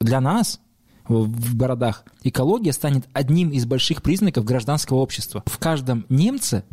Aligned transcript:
Для 0.00 0.20
нас 0.20 0.60
в 1.08 1.56
городах 1.56 2.04
экология 2.22 2.72
станет 2.72 3.06
одним 3.12 3.50
из 3.50 3.66
больших 3.66 4.02
признаков 4.02 4.44
гражданского 4.44 4.98
общества. 4.98 5.42
В 5.46 5.58
каждом 5.58 6.04
немце 6.08 6.64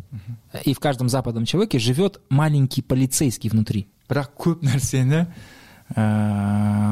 и 0.64 0.74
в 0.74 0.80
каждом 0.80 1.08
западном 1.08 1.44
человеке 1.44 1.78
живет 1.78 2.20
маленький 2.28 2.82
полицейский 2.82 3.48
внутри. 3.48 3.88
бірақ 4.12 4.34
көп 4.36 4.64
нәрсені 4.66 5.24
ә, 5.96 6.04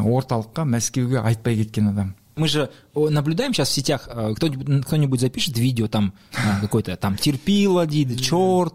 орталыққа 0.09 0.64
мәскеуге 0.64 1.21
айтпай 1.21 1.59
кеткен 1.61 1.91
адам 1.93 2.14
Мы 2.37 2.49
же 2.49 2.71
наблюдаем 2.95 3.53
сейчас 3.53 3.69
в 3.69 3.73
сетях, 3.73 4.09
э, 4.11 4.35
кто-нибудь, 4.37 4.87
кто-нибудь 4.87 5.21
запишет 5.21 5.59
видео, 5.59 5.89
там 5.89 6.15
э, 6.33 6.61
какой-то 6.61 6.96
там 6.96 7.17
терпил 7.17 7.79
один, 7.79 8.17
черт. 8.17 8.75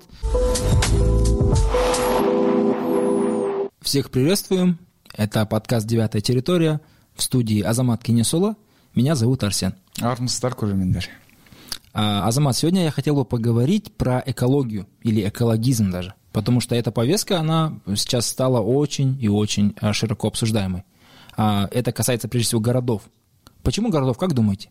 Всех 3.82 4.10
приветствуем. 4.12 4.80
Это 5.16 5.46
подкаст 5.46 5.88
«Девятая 5.88 6.22
территория» 6.22 6.82
в 7.16 7.24
студии 7.24 7.62
Азамат 7.62 8.04
Кенесола. 8.04 8.56
Меня 8.94 9.16
зовут 9.16 9.44
Арсен. 9.44 9.76
армысыздар 10.02 10.54
көрермендер 10.54 11.06
А, 11.94 12.28
Азамат, 12.28 12.58
сегодня 12.58 12.84
я 12.84 12.92
хотел 12.92 13.16
бы 13.16 13.26
поговорить 13.26 13.94
про 13.94 14.22
экологию 14.26 14.88
или 15.02 15.28
экологизм 15.28 15.92
даже, 15.92 16.14
потому 16.34 16.60
что 16.60 16.76
эта 16.76 16.92
повестка, 16.92 17.40
она 17.40 17.80
сейчас 17.96 18.28
стала 18.28 18.60
очень 18.60 19.18
и 19.22 19.28
очень 19.30 19.76
а, 19.80 19.94
широко 19.94 20.28
обсуждаемой. 20.28 20.84
А, 21.38 21.68
Это 21.72 21.92
касается 21.92 22.28
прежде 22.28 22.48
всего 22.48 22.62
городов. 22.62 23.04
Почему 23.66 23.90
городов, 23.90 24.18
как 24.18 24.34
думаете? 24.34 24.70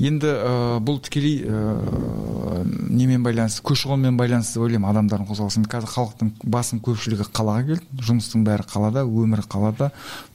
енді 0.00 0.30
ә, 0.32 0.52
бұл 0.80 0.96
тікелей 1.04 1.42
ә, 1.44 2.64
немен 2.88 3.20
байланысты 3.24 3.60
көші 3.68 3.90
қонмен 3.90 4.16
байланысты 4.16 4.56
деп 4.56 4.64
ойлаймын 4.64 4.88
адамдардың 4.94 5.28
қозғалысы 5.28 5.64
қазір 5.68 5.92
халықтың 5.92 6.30
басым 6.54 6.80
көпшілігі 6.86 7.26
қалаға 7.36 7.66
келді 7.68 8.06
жұмыстың 8.08 8.46
бәрі 8.46 8.64
қалада 8.70 9.04
өмірі 9.04 9.44
қалада 9.44 9.90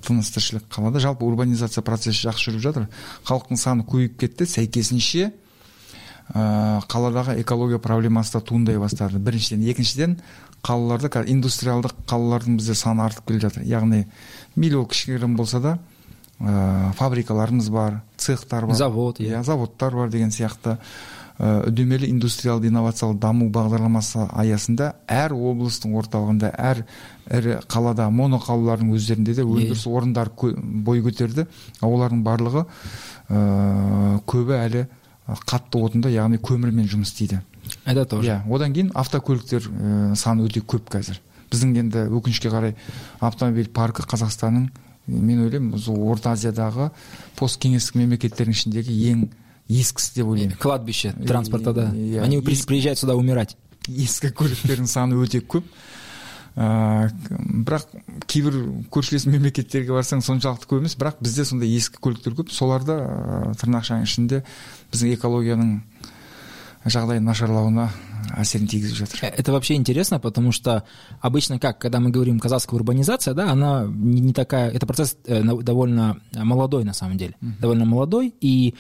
тыныс 0.06 0.30
тіршілік 0.36 0.68
қалада. 0.70 1.02
Жалпы 1.02 1.26
урбанизация 1.26 1.82
процесі 1.82 2.28
жақсы 2.28 2.52
жүріп 2.52 2.62
жатыр. 2.62 2.86
Халықтың 3.26 3.58
саны 3.58 3.88
көбейіп 3.90 4.20
кетті. 4.22 4.46
Сәйкесінше 4.46 5.32
ә, 6.30 6.86
қаладағы 6.86 7.40
экология 7.42 7.82
проблемасы 7.82 8.38
да 8.38 8.44
туындай 8.46 8.78
бастады. 8.78 9.18
Біріншіден. 9.18 9.66
Екіншіден 9.66 10.20
қалаларда 10.62 11.10
қазір 11.10 11.34
индустриалдық 11.34 12.06
қалалардың 12.06 12.62
бізде 12.62 12.78
саны 12.78 13.02
артып 13.10 13.34
келе 13.34 13.48
жатыр. 13.48 13.66
Яғни 13.66 14.06
мейлі 14.56 14.84
ол 14.84 14.90
кішігірім 14.94 15.36
болса 15.38 15.60
да 15.60 15.78
ә, 16.40 16.94
фабрикаларымыз 16.98 17.70
бар 17.70 18.02
цехтар 18.18 18.66
бар. 18.66 18.76
Завод, 18.76 19.20
иә. 19.20 19.40
иә. 19.40 19.44
заводтар 19.44 19.96
бар 19.96 20.10
деген 20.10 20.32
сияқты. 20.32 20.78
Ә, 21.38 21.68
үдемелі 21.68 22.08
индустриалды 22.08 22.70
инновациялық 22.70 23.20
даму 23.20 23.50
бағдарламасы 23.52 24.30
аясында 24.32 24.94
әр 25.12 25.34
облыстың 25.36 25.96
орталығында 26.00 26.54
әр 26.56 26.86
ірі 27.28 27.58
қалада 27.68 28.08
моноқалалардың 28.08 28.94
өздерінде 28.96 29.36
де 29.36 29.44
өндіріс 29.44 29.84
орындары 29.92 30.32
бой 30.86 31.04
көтерді. 31.04 31.48
Олардың 31.84 32.24
барлығы 32.24 32.64
ә, 33.28 34.22
көбі 34.24 34.56
әлі 34.62 34.86
қатты 35.26 35.82
отында 35.82 36.14
яғни 36.14 36.40
көмірмен 36.40 36.88
жұмыс 36.88 37.12
істейді. 37.12 37.42
Это 37.86 38.06
тоже. 38.06 38.30
иә 38.30 38.56
одан 38.56 38.74
кейін 38.74 38.92
автокөліктер 38.94 39.68
ә, 39.68 40.16
саны 40.16 40.46
өте 40.46 40.62
көп 40.62 40.88
қазір. 40.90 41.20
Біздің 41.52 41.76
енді 41.82 42.08
өкінішке 42.14 42.50
қарай 42.54 42.76
автомобиль 43.20 43.68
паркі 43.74 44.06
қазақстанның 44.06 44.70
мен 45.08 45.46
ойлаймын 45.46 45.76
осы 45.78 45.92
орта 45.92 46.34
азиядағы 46.36 46.90
посткеңестік 47.40 48.00
мемлекеттердің 48.02 48.58
ішіндегі 48.58 48.96
ең 49.12 49.28
ескісі 49.70 50.20
деп 50.20 50.32
ойлаймын 50.34 50.58
Кладбище 50.62 51.14
транспорта, 51.26 51.74
да. 51.74 51.90
Они 52.22 52.42
приезжают 52.42 53.00
сюда 53.00 53.16
умирать. 53.16 53.58
ескі 53.88 54.32
көліктердің 54.34 54.88
саны 54.90 55.18
өте 55.22 55.42
көп 55.46 55.66
ә, 56.58 57.10
бірақ 57.68 57.86
кейбір 58.26 58.58
көршілес 58.94 59.28
мемлекеттерге 59.30 59.94
барсаң 59.94 60.24
соншалықты 60.26 60.70
көп 60.70 60.82
емес 60.82 60.96
бірақ 60.98 61.20
бізде 61.22 61.46
сондай 61.46 61.74
ескі 61.78 62.02
көліктер 62.02 62.38
көп 62.40 62.54
соларда 62.54 62.98
ә, 63.04 63.54
тырнақшаның 63.62 64.08
ішінде 64.08 64.42
біздің 64.94 65.16
экологияның 65.20 65.72
жағдайын 66.85 67.25
нашарлауына 67.25 67.91
әсерін 68.39 68.67
тигізіп 68.69 68.97
жатыр 68.97 69.19
Э, 69.23 69.33
Это 69.37 69.53
вообще 69.53 69.75
интересно, 69.75 70.19
потому 70.21 70.53
что 70.53 70.85
обычно 71.21 71.59
как, 71.59 71.79
когда 71.79 72.01
мы 72.01 72.11
говорим 72.11 72.39
казахская 72.39 72.79
урбанизация, 72.79 73.35
да, 73.35 73.51
она 73.51 73.87
не, 73.89 74.21
не 74.21 74.33
такая, 74.33 74.71
это 74.71 74.87
процесс 74.87 75.17
э, 75.27 75.43
на- 75.43 75.61
довольно 75.63 76.21
молодой 76.33 76.85
на 76.85 76.93
самом 76.93 77.17
деле, 77.19 77.35
довольно 77.41 77.85
молодой. 77.85 78.35
И 78.41 78.75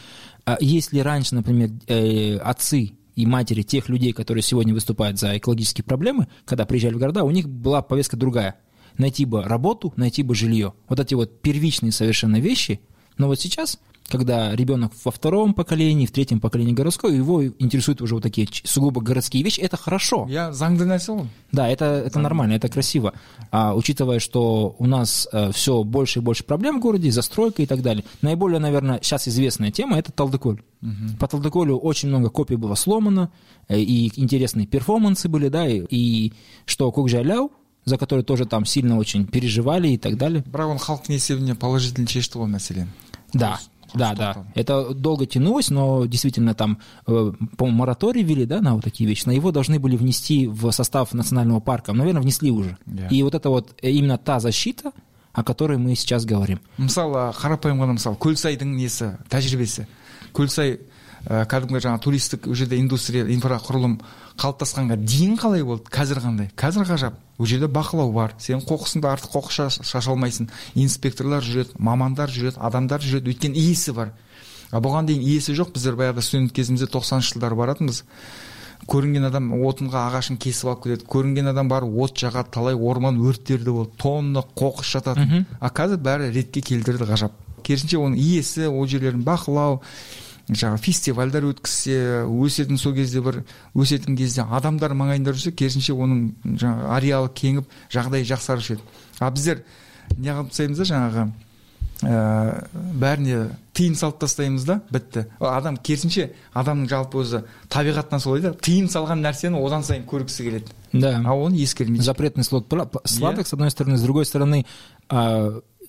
а, 0.45 0.57
если 0.61 1.01
раньше, 1.01 1.35
например, 1.35 1.71
э, 1.87 2.37
отцы 2.39 2.93
и 3.17 3.27
матери 3.27 3.63
тех 3.63 3.89
людей, 3.89 4.13
которые 4.13 4.43
сегодня 4.43 4.73
выступают 4.73 5.19
за 5.19 5.37
экологические 5.37 5.85
проблемы, 5.85 6.29
когда 6.45 6.65
приезжали 6.65 6.95
в 6.95 6.99
города, 6.99 7.25
у 7.25 7.31
них 7.31 7.49
была 7.49 7.83
повестка 7.83 8.17
другая. 8.17 8.57
Найти 8.99 9.25
бы 9.25 9.43
работу, 9.43 9.93
найти 9.97 10.23
бы 10.23 10.35
жилье. 10.35 10.73
Вот 10.89 11.01
эти 11.01 11.15
вот 11.15 11.41
первичные 11.43 11.93
совершенно 11.93 12.41
вещи. 12.41 12.81
Но 13.19 13.27
вот 13.27 13.41
сейчас, 13.41 13.79
когда 14.09 14.57
ребенок 14.57 14.91
во 15.05 15.13
втором 15.13 15.55
поколении, 15.55 16.05
в 16.05 16.11
третьем 16.11 16.41
поколении 16.41 16.73
городской, 16.73 17.15
его 17.15 17.47
интересуют 17.47 18.03
уже 18.03 18.15
вот 18.15 18.25
такие 18.25 18.49
ч- 18.49 18.67
сугубо 18.67 19.01
городские 19.01 19.45
вещи, 19.45 19.61
это 19.61 19.77
хорошо. 19.77 20.27
иә 20.29 20.51
заңды 20.51 20.83
нәрсе 20.85 21.13
ғой 21.15 21.27
Да, 21.53 21.69
это, 21.69 21.85
это 21.85 22.19
нормально, 22.19 22.55
это 22.55 22.69
красиво. 22.69 23.13
А 23.53 23.73
учитывая, 23.77 24.19
что 24.19 24.75
у 24.81 24.87
нас 24.87 25.29
все 25.53 25.85
больше 25.85 26.19
и 26.19 26.23
больше 26.23 26.43
проблем 26.43 26.79
в 26.79 26.83
городе, 26.83 27.13
застройка 27.13 27.63
и 27.63 27.67
так 27.67 27.83
далее. 27.83 28.05
Наиболее, 28.21 28.59
наверное, 28.59 28.99
сейчас 29.01 29.29
известная 29.29 29.71
тема – 29.71 29.99
это 29.99 30.11
Талдыколь. 30.11 30.61
По 31.21 31.29
Талдыколю 31.29 31.77
очень 31.77 32.09
много 32.09 32.31
копий 32.31 32.57
было 32.57 32.75
сломано, 32.75 33.31
э, 33.69 33.79
и 33.79 34.11
интересные 34.21 34.67
перформансы 34.67 35.29
были, 35.29 35.49
да, 35.49 35.69
и, 35.69 35.85
и 35.89 36.33
что 36.67 36.91
Кукжаляу, 36.91 37.53
за 37.85 37.97
который 37.97 38.25
тоже 38.25 38.45
там 38.45 38.65
сильно 38.65 38.99
очень 38.99 39.25
переживали 39.27 39.89
и 39.91 39.99
так 39.99 40.17
далее. 40.17 40.43
бірақ 40.51 40.71
оны 40.75 40.81
халықтың 40.81 41.13
есебіне 41.15 41.55
положительно 41.55 42.09
шешті 42.09 42.39
ғой 42.39 42.51
мәселені 42.51 42.87
Да, 43.35 43.61
да, 43.95 44.15
да. 44.15 44.45
Это 44.55 44.95
долго 44.95 45.27
тянулось, 45.27 45.71
но 45.71 46.07
действительно 46.07 46.55
там, 46.55 46.79
э, 47.07 47.33
по-моему, 47.57 47.79
мораторий 47.79 48.23
ввели, 48.23 48.45
да, 48.45 48.61
на 48.61 48.75
вот 48.75 48.85
такие 48.85 49.09
вещи. 49.09 49.25
Но 49.27 49.33
его 49.33 49.51
должны 49.51 49.79
были 49.81 49.97
внести 49.97 50.47
в 50.47 50.71
состав 50.71 51.13
национального 51.13 51.61
парка. 51.61 51.93
Наверное, 51.93 52.23
внесли 52.23 52.51
уже. 52.51 52.79
Да. 52.87 53.09
И 53.09 53.23
вот 53.23 53.35
это 53.35 53.51
вот 53.51 53.75
э, 53.83 53.91
именно 53.91 54.19
та 54.19 54.41
защита, 54.41 54.93
о 55.33 55.45
которой 55.45 55.79
мы 55.79 55.95
сейчас 55.95 56.25
говорим. 56.25 56.61
мысалы 56.77 57.31
қарапайым 57.39 57.79
ғана 57.79 57.95
мысалы 57.95 58.17
көлсайдың 58.19 58.75
несі 58.75 59.13
тәжірибесі 59.31 59.87
көлсай 60.35 60.81
ә, 61.25 61.45
кәдімгі 61.47 61.83
жаңағы 61.85 62.03
туристік 62.03 62.49
ол 62.51 62.57
жерде 62.59 62.81
индустрия 62.81 63.23
инфрақұрылым 63.31 64.01
қалыптасқанға 64.40 64.98
дейін 65.00 65.38
қалай 65.40 65.64
болды? 65.64 65.90
Қазір 65.92 66.20
қандай? 66.24 66.50
Қазір 66.60 66.86
ғажап. 66.90 67.16
Ол 67.40 67.46
жерде 67.46 67.68
бақылау 67.72 68.12
бар. 68.14 68.34
Сен 68.38 68.60
қоқысыңды 68.60 69.08
артық 69.08 69.32
қоқыс 69.36 69.56
шаш- 69.58 69.82
шаша 69.84 70.12
алмайсың 70.12 70.50
инспекторлар 70.76 71.44
жүреді 71.44 71.76
мамандар 71.80 72.30
жүреді 72.30 72.60
адамдар 72.60 73.00
жүреді. 73.02 73.32
Өйткені 73.34 73.56
иесі 73.56 73.94
бар. 73.96 74.12
А 74.72 74.80
бұған 74.84 75.08
дейін 75.08 75.22
иесі 75.24 75.56
жоқ. 75.56 75.72
Біздер 75.76 75.96
баяғыда 75.96 76.22
студент 76.22 76.52
кезімізде 76.56 76.88
тоқсаныншы 76.92 77.36
жылдары 77.36 77.56
баратынбыз. 77.56 78.04
Көрінген 78.92 79.26
адам 79.30 79.52
отынға 79.66 80.04
ағашын 80.12 80.38
кесіп 80.38 80.68
алып 80.70 80.84
кетеді. 80.84 81.06
Көрінген 81.10 81.50
адам 81.50 81.70
барып 81.72 81.96
от 82.04 82.20
жағады 82.20 82.52
талай 82.52 82.76
орман 82.76 83.18
өрттері 83.24 83.64
де 83.64 83.72
болды 83.72 83.92
тонна 83.98 84.44
қоқыс 84.56 84.92
жататын 84.98 85.46
а 85.60 85.70
қазір 85.70 85.98
бәрі 86.04 86.32
ретке 86.36 86.62
келтірді 86.62 87.08
ғажап. 87.08 87.32
Керісінше 87.64 87.98
оның 87.98 88.20
иесі 88.20 88.68
ол 88.68 88.86
жерлерін 88.86 89.24
бақылау 89.26 89.80
жаңағы 90.50 90.82
фестивальдар 90.86 91.48
өткізсе 91.50 92.26
өсетін 92.26 92.78
сол 92.78 92.94
кезде 92.94 93.22
бір 93.26 93.42
өсетін 93.74 94.18
кезде 94.20 94.46
адамдар 94.46 94.94
маңайында 94.98 95.34
жүрсе 95.34 95.56
керісінше 95.58 95.96
оның 95.96 96.28
жаңағы 96.62 96.92
ареалы 96.98 97.32
кеңіп 97.34 97.74
жағдайы 97.94 98.28
жақсарушы 98.30 98.78
еді. 98.78 98.86
А 99.20 99.32
біздер 99.32 99.64
неғып 100.20 100.52
тастаймыз 100.54 100.78
да 100.78 100.88
жаңағы 100.92 101.26
ә, 102.06 102.68
бәріне 103.02 103.40
тыйым 103.76 103.96
салып 103.98 104.20
тастаймыз 104.22 104.68
да 104.68 104.80
бітті. 104.92 105.26
Ал 105.40 105.56
адам 105.56 105.78
керісінше 105.78 106.30
адамның 106.54 106.90
жалпы 106.92 107.24
өзі 107.24 107.42
табиғатынан 107.74 108.22
солай 108.22 108.46
да 108.46 108.54
тыйым 108.54 108.90
салған 108.92 109.26
нәрсені 109.26 109.62
одан 109.66 109.84
сайын 109.84 110.06
көргісі 110.10 110.46
келеді. 110.46 110.76
Да. 110.94 111.22
а 111.26 111.34
оны 111.34 111.58
ескермейді. 111.58 112.04
Запретный 112.04 112.44
слот 112.44 112.72
сладок, 113.06 113.48
с 113.48 113.54
одной 113.54 113.72
стороны, 113.72 113.98
с 113.98 114.02
другой 114.02 114.26
стороны, 114.26 114.66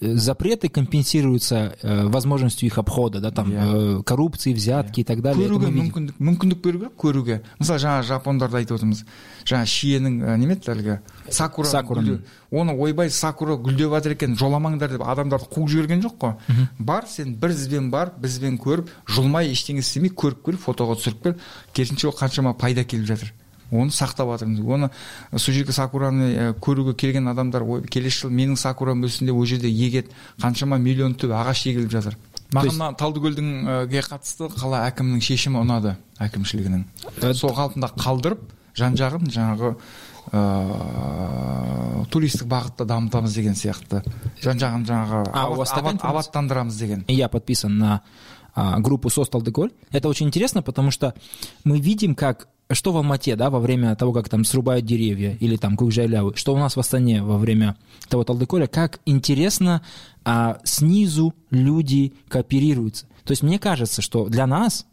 запреты 0.00 0.68
компенсируются 0.68 1.76
э, 1.82 2.06
возможностью 2.06 2.66
их 2.66 2.78
обхода, 2.78 3.20
да, 3.20 3.30
там, 3.30 3.50
Иә. 3.50 4.00
э, 4.00 4.02
коррупции, 4.02 4.52
взятки 4.52 5.00
и 5.00 5.04
так 5.04 5.22
далее. 5.22 5.48
Көруге 5.48 5.70
мүмкіндік 5.70 6.18
мүмкіндік 6.18 6.60
беру 6.62 6.78
керек 6.78 6.96
көруге 6.96 7.40
мысалы 7.58 7.78
жаңа 7.80 8.02
жапондарды 8.02 8.56
айтып 8.56 8.76
отырмыз. 8.76 9.04
Жаңа 9.44 9.64
шиенің 9.64 10.18
ә, 10.22 10.36
неме 10.36 10.54
еді 10.56 10.70
әлгі? 10.72 10.98
Сакура 11.30 11.82
гүлдеу. 11.82 12.20
оны 12.50 12.74
ойбай 12.76 13.10
сакура 13.10 13.56
гүлдеп 13.56 13.90
жатыр 13.90 14.12
екен 14.12 14.36
жоламаңдар 14.36 14.90
деп 14.90 15.02
адамдарды 15.02 15.46
қуып 15.52 15.68
жіберген 15.68 16.02
жоқ 16.02 16.18
қой. 16.18 16.34
Бар 16.78 17.04
сен 17.08 17.34
бір 17.34 17.50
ізбен 17.50 17.90
бар 17.90 18.12
бізбен 18.18 18.58
көріп 18.58 18.88
жұлмай 19.08 19.50
ештеңе 19.52 19.80
істемей 19.80 20.10
көріп 20.10 20.44
кел 20.44 20.56
фотоға 20.56 20.96
түсіріп 21.00 21.22
кел. 21.22 21.34
Керісінше 21.72 22.08
ол 22.08 22.14
қаншама 22.16 22.54
пайда 22.58 22.84
келіп 22.84 23.06
жатыр. 23.06 23.32
Оны 23.70 23.90
сақтап 23.90 24.30
жатырмыз. 24.32 24.60
Оны 24.60 24.90
сол 25.36 25.54
жерге 25.54 25.72
сакураны 25.72 26.30
ә, 26.34 26.54
көруге 26.54 26.94
келген 26.94 27.28
адамдар 27.28 27.62
ой 27.62 27.82
келесі 27.86 28.26
жылы 28.26 28.32
менің 28.38 28.56
сакурам 28.56 29.04
өссін 29.04 29.26
деп 29.26 29.36
ол 29.36 29.46
жерде 29.46 29.68
егеді 29.68 30.08
қаншама 30.42 30.78
миллион 30.78 31.14
түп 31.14 31.34
ағаш 31.34 31.66
егіліп 31.70 31.90
жатыр. 31.90 32.16
Маған 32.54 32.76
мына 32.78 32.94
талдыкөлдіңге 32.94 34.02
қатысты 34.06 34.46
қала 34.54 34.84
әкімінің 34.86 35.20
шешімі 35.26 35.58
ұнады 35.64 35.96
әкімшілігінің. 36.22 36.84
Сол 37.34 37.50
қалпында 37.56 37.90
қалдырып 37.98 38.44
жан 38.78 38.94
жағын 38.94 39.26
жаңағы 39.34 39.74
ыыы 40.26 42.06
туристік 42.10 42.46
бағытта 42.50 42.86
дамытамыз 42.86 43.34
деген 43.34 43.54
сияқты. 43.58 44.02
Жан 44.42 44.58
жағын 44.62 44.86
жаңағы 44.86 45.24
абаттандырамыз 46.06 46.78
деген. 46.78 47.04
Я 47.08 47.28
подписан 47.28 47.78
на 47.78 48.02
группу 48.78 49.10
СОС 49.10 49.28
Талдыколь. 49.28 49.70
Это 49.90 50.08
очень 50.08 50.26
интересно, 50.26 50.62
потому 50.62 50.90
что 50.90 51.14
мы 51.64 51.78
видим, 51.80 52.14
как 52.14 52.48
что 52.70 52.92
в 52.92 52.96
Алмате, 52.96 53.36
да, 53.36 53.50
во 53.50 53.60
время 53.60 53.94
того, 53.94 54.12
как 54.12 54.28
там 54.28 54.44
срубают 54.44 54.84
деревья 54.84 55.36
или 55.38 55.56
там 55.56 55.76
Кукжайлявы, 55.76 56.34
что 56.36 56.54
у 56.54 56.58
нас 56.58 56.76
в 56.76 56.80
Астане 56.80 57.22
во 57.22 57.38
время 57.38 57.76
того 58.08 58.24
Талдыколя, 58.24 58.66
как 58.66 59.00
интересно 59.06 59.82
а, 60.24 60.58
снизу 60.64 61.34
люди 61.50 62.12
кооперируются. 62.28 63.06
То 63.24 63.32
есть 63.32 63.42
мне 63.42 63.58
кажется, 63.58 64.02
что 64.02 64.28
для 64.28 64.46
нас 64.46 64.86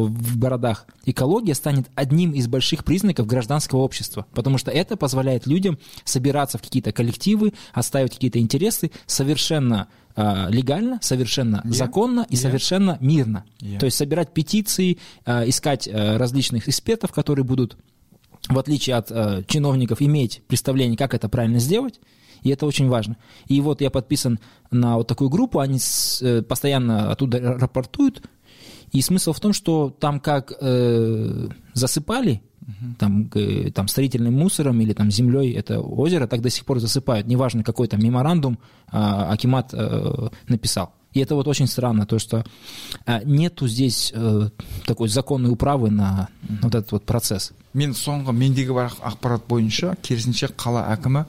в 0.00 0.38
городах 0.38 0.86
экология 1.04 1.54
станет 1.54 1.86
одним 1.94 2.32
из 2.32 2.46
больших 2.48 2.84
признаков 2.84 3.26
гражданского 3.26 3.80
общества, 3.80 4.26
потому 4.34 4.58
что 4.58 4.70
это 4.70 4.96
позволяет 4.96 5.46
людям 5.46 5.78
собираться 6.04 6.58
в 6.58 6.62
какие-то 6.62 6.92
коллективы, 6.92 7.52
оставить 7.74 8.12
какие-то 8.12 8.38
интересы 8.38 8.90
совершенно 9.06 9.88
а, 10.14 10.48
легально, 10.50 10.98
совершенно 11.00 11.62
Yeah. 11.64 11.72
законно 11.72 12.26
и 12.28 12.34
Yeah. 12.34 12.38
совершенно 12.38 12.98
мирно. 13.00 13.44
Yeah. 13.60 13.78
То 13.78 13.86
есть 13.86 13.96
собирать 13.96 14.34
петиции, 14.34 14.98
а, 15.24 15.48
искать 15.48 15.88
а, 15.90 16.18
различных 16.18 16.68
экспертов, 16.68 17.12
которые 17.12 17.44
будут, 17.46 17.78
в 18.48 18.58
отличие 18.58 18.96
от 18.96 19.10
а, 19.10 19.42
чиновников, 19.44 20.02
иметь 20.02 20.42
представление, 20.48 20.98
как 20.98 21.14
это 21.14 21.28
правильно 21.30 21.58
сделать. 21.60 21.98
И 22.42 22.50
это 22.50 22.66
очень 22.66 22.88
важно. 22.88 23.16
И 23.46 23.60
вот 23.60 23.80
я 23.80 23.88
подписан 23.88 24.38
на 24.72 24.96
вот 24.96 25.06
такую 25.06 25.30
группу, 25.30 25.60
они 25.60 25.78
э, 26.22 26.42
постоянно 26.42 27.12
оттуда 27.12 27.38
ра- 27.38 27.58
рапортуют. 27.58 28.20
И 28.91 29.01
смысл 29.01 29.33
в 29.33 29.39
том, 29.39 29.53
что 29.53 29.89
там 29.89 30.19
как 30.19 30.53
э, 30.59 31.47
засыпали, 31.73 32.41
там, 32.99 33.29
э, 33.33 33.71
там 33.71 33.87
строительным 33.87 34.33
мусором 34.33 34.81
или 34.81 34.93
там 34.93 35.11
землей 35.11 35.53
это 35.53 35.79
озеро, 35.79 36.27
так 36.27 36.41
до 36.41 36.49
сих 36.49 36.65
пор 36.65 36.79
засыпают. 36.79 37.27
Неважно, 37.27 37.63
какой 37.63 37.87
там 37.87 38.01
меморандум 38.01 38.59
а, 38.87 39.31
Акимат 39.31 39.73
э, 39.73 40.29
написал. 40.47 40.93
И 41.13 41.19
это 41.19 41.35
вот 41.35 41.47
очень 41.47 41.67
странно, 41.67 42.05
то, 42.05 42.19
что 42.19 42.45
а, 43.05 43.23
нету 43.23 43.67
здесь 43.67 44.11
э, 44.13 44.49
такой 44.85 45.09
законной 45.09 45.49
управы 45.49 45.89
на 45.89 46.29
вот 46.61 46.75
этот 46.75 46.91
вот 46.91 47.05
процесс. 47.05 47.53
мен 47.77 47.93
соңғы 47.93 48.33
мендегі 48.33 48.73
бар 48.73 48.93
ақпарат 49.05 49.45
бойынша 49.49 49.95
керісінше 50.01 50.49
қала 50.57 50.87
әкімі 50.95 51.25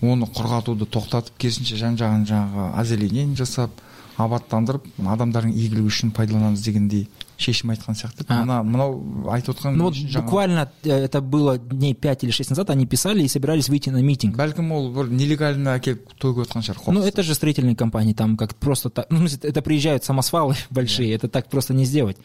оны 0.00 0.28
құрғатуды 0.32 0.86
тоқтатып 0.88 1.36
керісінше 1.42 1.76
жан 1.76 1.98
жағын 2.00 2.24
жаңағы 2.30 2.68
озеленение 2.80 3.36
жасап 3.36 3.82
абаттандырып 4.17 4.87
адамдардың 5.15 5.53
игілігі 5.53 5.87
үшін 5.91 6.13
пайдаланамыз 6.17 6.63
дегендей 6.65 7.05
шешім 7.38 7.70
айтқан 7.74 7.96
сияқты 7.98 8.24
А. 8.28 8.42
ана 8.42 8.62
мынау 8.62 9.26
айтып 9.32 9.56
отқан 9.58 9.74
Ну 9.74 9.84
вот 9.84 9.94
жаңағы- 9.94 10.22
буквально 10.22 10.70
э, 10.84 10.90
это 11.08 11.20
было 11.20 11.58
дней 11.58 11.92
5 11.94 12.22
или 12.24 12.30
6 12.30 12.50
назад, 12.50 12.70
они 12.70 12.86
писали 12.86 13.24
и 13.24 13.28
собирались 13.28 13.68
выйти 13.68 13.90
на 13.90 14.00
митинг. 14.00 14.36
бәлкім 14.36 14.70
ол 14.72 14.92
бір 14.92 15.10
нелегально 15.10 15.74
әкеліп 15.76 16.06
төгіп 16.20 16.46
жатқан 16.46 16.62
шығар 16.62 16.76
Ну, 16.86 17.00
қоқысты. 17.00 17.08
это 17.08 17.22
же 17.24 17.34
строительные 17.34 17.74
компании, 17.74 18.12
там 18.14 18.36
как 18.36 18.54
просто 18.54 18.90
так, 18.90 19.06
ну, 19.10 19.16
в 19.16 19.20
смысле, 19.28 19.50
это 19.50 19.60
приезжают 19.62 20.04
самосвалы 20.04 20.54
большие, 20.70 21.12
это 21.14 21.26
так 21.28 21.48
просто 21.48 21.74
не 21.74 21.84
сделать. 21.84 22.16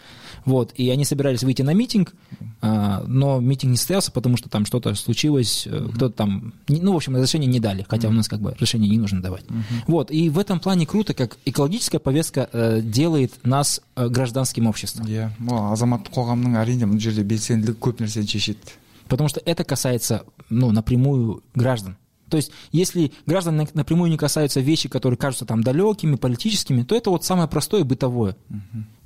Вот, 0.46 0.72
и 0.76 0.88
они 0.92 1.04
собирались 1.04 1.42
выйти 1.44 1.64
на 1.64 1.74
митинг, 1.74 2.14
а, 2.62 3.04
но 3.08 3.40
митинг 3.40 3.72
не 3.72 3.78
состоялся, 3.78 4.12
потому 4.12 4.38
что 4.38 4.50
там 4.50 4.66
что-то 4.68 4.94
случилось, 4.94 5.66
э, 5.66 5.88
кто-то 5.96 6.14
там, 6.16 6.54
не- 6.68 6.82
ну, 6.82 6.94
в 6.94 6.96
общем, 6.96 7.16
разрешение 7.16 7.48
не 7.50 7.60
дали, 7.60 7.84
хотя 7.90 8.08
у 8.08 8.12
нас 8.12 8.28
как 8.28 8.40
бы 8.42 8.52
разрешение 8.52 8.90
не 8.90 8.98
нужно 9.00 9.22
давать. 9.22 9.46
Вот, 9.88 10.12
и 10.12 10.30
в 10.30 10.38
этом 10.38 10.60
плане 10.60 10.86
круто, 10.86 11.16
как 11.16 11.38
экологическая 11.46 12.00
повестка 12.00 12.50
э, 12.54 12.82
делает 12.82 13.34
нас 13.44 13.82
э, 13.96 14.08
гражданским 14.10 14.68
обществом. 14.68 15.01
иә 15.08 15.30
ол 15.50 15.72
азаматтық 15.74 16.14
қоғамның 16.14 16.58
әрине 16.62 16.86
бұл 16.86 17.00
жерде 17.00 17.24
белсенділігі 17.24 17.78
көп 17.80 18.00
нәрсені 18.04 18.28
шешеді 18.28 18.78
Потому 19.08 19.30
что 19.30 19.40
это 19.46 19.64
касается, 19.64 20.26
ну, 20.50 20.72
напрямую 20.74 21.42
граждан. 21.56 21.96
То 22.30 22.36
есть, 22.36 22.52
если 22.74 23.14
граждан 23.26 23.56
на- 23.56 23.68
напрямую 23.74 24.12
не 24.12 24.18
касаются 24.18 24.60
вещи, 24.60 24.90
которые 24.90 25.18
кажутся 25.18 25.46
там 25.46 25.64
далекими, 25.64 26.16
политическими, 26.18 26.84
то 26.84 26.94
это 26.94 27.10
вот 27.10 27.24
самое 27.24 27.48
простое 27.48 27.86
бытовое. 27.86 28.36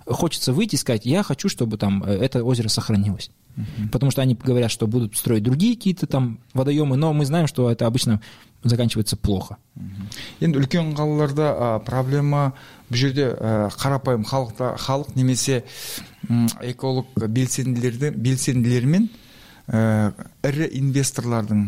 Хочется 0.05 0.51
выйти 0.51 0.75
и 0.75 0.77
сказать, 0.77 1.05
я 1.05 1.23
хочу, 1.23 1.47
чтобы 1.47 1.77
там 1.77 2.03
э, 2.03 2.13
это 2.13 2.43
озеро 2.43 2.69
сохранилось. 2.69 3.31
Потому 3.91 4.11
что 4.11 4.21
они 4.21 4.35
говорят, 4.35 4.71
что 4.71 4.87
будут 4.87 5.15
строить 5.15 5.43
другие 5.43 5.75
какие-то 5.75 6.07
там 6.07 6.39
водоемы, 6.53 6.95
но 6.95 7.13
мы 7.13 7.25
знаем, 7.25 7.47
что 7.47 7.69
это 7.69 7.85
обычно 7.85 8.21
заканчивается 8.63 9.17
плохо. 9.17 9.57
енді 10.41 10.59
үлкен 10.61 10.91
қалаларда 10.97 11.47
а, 11.49 11.79
проблема 11.79 12.53
бұл 12.89 12.97
жерде 12.97 13.27
а, 13.33 13.69
қарапайым 13.73 14.25
халықта 14.27 14.75
халық 14.77 15.15
немесе 15.15 15.63
м, 16.29 16.47
эколог 16.61 17.07
белсенділерді 17.15 18.11
белсенділермен 18.11 19.07
ә, 19.07 19.24
ірі 19.70 20.68
инвесторлардың 20.78 21.62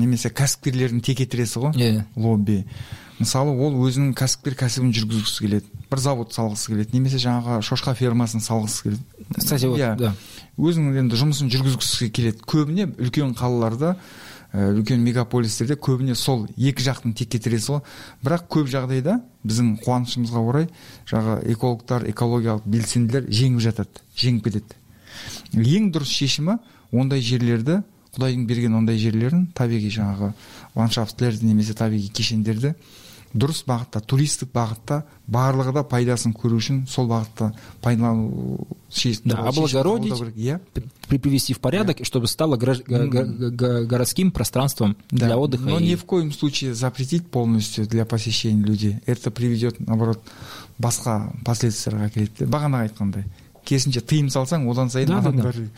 немесе 0.00 0.30
кәсіпкерлердің 0.34 1.02
текетіресі 1.06 1.60
ғой 1.62 1.76
Иә. 1.78 2.04
лобби 2.16 2.64
мысалы 3.20 3.52
ол 3.54 3.76
өзінің 3.84 4.14
кәсіпкер 4.18 4.56
кәсібін 4.58 4.90
жүргізгісі 4.96 5.44
келеді 5.44 5.66
бір 5.92 6.00
завод 6.02 6.32
салғысы 6.34 6.72
келеді 6.72 6.96
немесе 6.96 7.20
жаңағы 7.22 7.60
шошқа 7.62 7.94
фермасын 7.94 8.42
салғысы 8.42 8.82
келеді 8.88 9.04
Кстати, 9.36 9.66
вот, 9.66 9.78
Иә. 9.78 9.94
да. 9.96 10.14
өзінің 10.58 10.98
енді 11.04 11.20
жұмысын 11.20 11.52
жүргізгісі 11.54 12.10
келеді 12.10 12.42
көбіне 12.50 12.88
үлкен 12.98 13.36
қалаларда 13.38 13.94
ә, 14.52 14.72
үлкен 14.74 15.04
мегаполистерде 15.06 15.76
көбіне 15.78 16.16
сол 16.18 16.48
екі 16.56 16.82
жақтың 16.82 17.14
текетіресі 17.14 17.76
ғой 17.76 17.84
бірақ 18.24 18.48
көп 18.50 18.72
жағдайда 18.72 19.20
біздің 19.46 19.76
қуанышымызға 19.84 20.42
орай 20.50 20.66
жаңағы 21.06 21.52
экологтар 21.54 22.08
экологиялық 22.10 22.66
белсенділер 22.66 23.28
жеңіп 23.30 23.60
жатады 23.68 24.02
жеңіп 24.18 24.48
кетеді 24.48 24.79
ең 25.54 25.90
дұрыс 25.94 26.10
шешімі 26.20 26.58
ондай 26.92 27.20
жерлерді 27.20 27.82
құдайдың 28.16 28.46
берген 28.46 28.74
ондай 28.74 28.98
жерлерін 28.98 29.46
табиғи 29.54 29.90
жаңағы 29.94 30.32
ландшафтілерді 30.74 31.46
немесе 31.46 31.74
табиғи 31.78 32.08
кешендерді 32.10 32.74
дұрыс 33.30 33.60
бағытта 33.62 34.00
туристік 34.02 34.48
бағытта 34.50 35.04
барлығы 35.30 35.72
да 35.76 35.84
пайдасын 35.86 36.32
көру 36.34 36.56
үшін 36.58 36.80
сол 36.90 37.06
бағытта 37.06 37.52
пайдалану 37.80 38.66
Да, 39.24 39.36
облагородить. 39.46 40.12
иә. 40.34 40.58
При- 41.06 41.18
привести 41.18 41.54
в 41.54 41.60
порядок, 41.60 42.04
чтобы 42.04 42.26
стало 42.26 42.56
городским 42.56 44.32
пространством 44.32 44.96
Да, 45.12 45.26
для 45.26 45.38
отдыха. 45.38 45.62
но 45.64 45.78
и- 45.78 45.84
ни 45.90 45.94
в 45.94 46.04
коем 46.04 46.32
случае 46.32 46.74
запретить 46.74 47.26
полностью 47.30 47.86
для 47.86 48.04
посещения 48.04 48.64
людей. 48.64 48.98
Это 49.06 49.30
приведет 49.30 49.78
наоборот 49.78 50.20
басқа 50.80 51.30
последствияларға 51.44 52.10
әкеледі 52.10 52.46
бағана 52.48 52.82
айтқандай 52.88 53.24
керісінше 53.70 54.02
тыйым 54.02 54.28
салсаң 54.34 54.66
одан 54.70 54.90
сайын 54.90 55.08
Да, 55.14 55.20
да, 55.20 55.30
да. 55.30 55.30
адамдар 55.30 55.70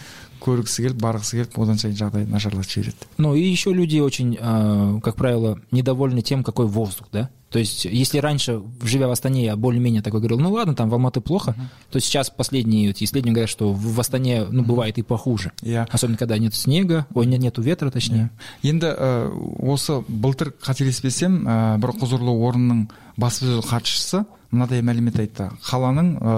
көргісі 0.43 0.89
келіп 0.89 0.99
барғысы 1.03 1.39
келіп 1.39 1.59
одан 1.63 1.79
сайын 1.79 1.97
жағдай 2.01 2.27
нашарлап 2.27 2.67
жібереді 2.67 3.07
Ну 3.19 3.35
и 3.37 3.43
еще 3.43 3.73
люди 3.73 3.99
очень, 4.01 4.37
а, 4.41 4.99
как 5.01 5.17
правило, 5.17 5.59
недовольны 5.71 6.23
тем, 6.23 6.43
какой 6.43 6.67
воздух, 6.67 7.07
да? 7.13 7.29
То 7.53 7.59
есть, 7.59 7.85
если 7.85 8.17
раньше, 8.17 8.63
живя 8.83 9.09
в 9.09 9.11
Астане, 9.11 9.45
я 9.45 9.57
более-менее 9.57 10.01
такой 10.01 10.21
говорил, 10.21 10.41
ну 10.41 10.51
ладно, 10.53 10.75
там 10.75 10.89
в 10.89 10.95
Алматы 10.95 11.21
плохо, 11.21 11.55
то 11.91 12.01
сейчас 12.01 12.31
последние 12.31 12.89
вот 12.89 13.03
исследования 13.03 13.35
говорят, 13.35 13.51
что 13.51 13.75
в 13.75 14.01
Астане, 14.01 14.47
ну, 14.51 14.63
бывает 14.65 14.97
и 14.97 15.03
похуже. 15.03 15.53
иә 15.63 15.87
Особенно, 15.91 16.17
когда 16.17 16.39
нет 16.39 16.55
снега, 16.55 17.07
ой, 17.13 17.27
нет, 17.27 17.41
нету 17.41 17.61
ветра, 17.61 17.91
точнее. 17.91 18.31
енді 18.63 18.87
ә, 18.87 19.29
осы 19.61 20.01
былтыр 20.09 20.55
қателеспесем 20.65 21.45
ә, 21.47 21.77
бір 21.79 21.93
құзырлы 22.01 22.33
орынның 22.33 22.89
баспасөз 23.19 23.67
хатшысы 23.69 24.25
мынадай 24.53 24.83
мәлімет 24.85 25.19
айтты. 25.19 25.49
Қаланың 25.65 26.15
ә, 26.21 26.33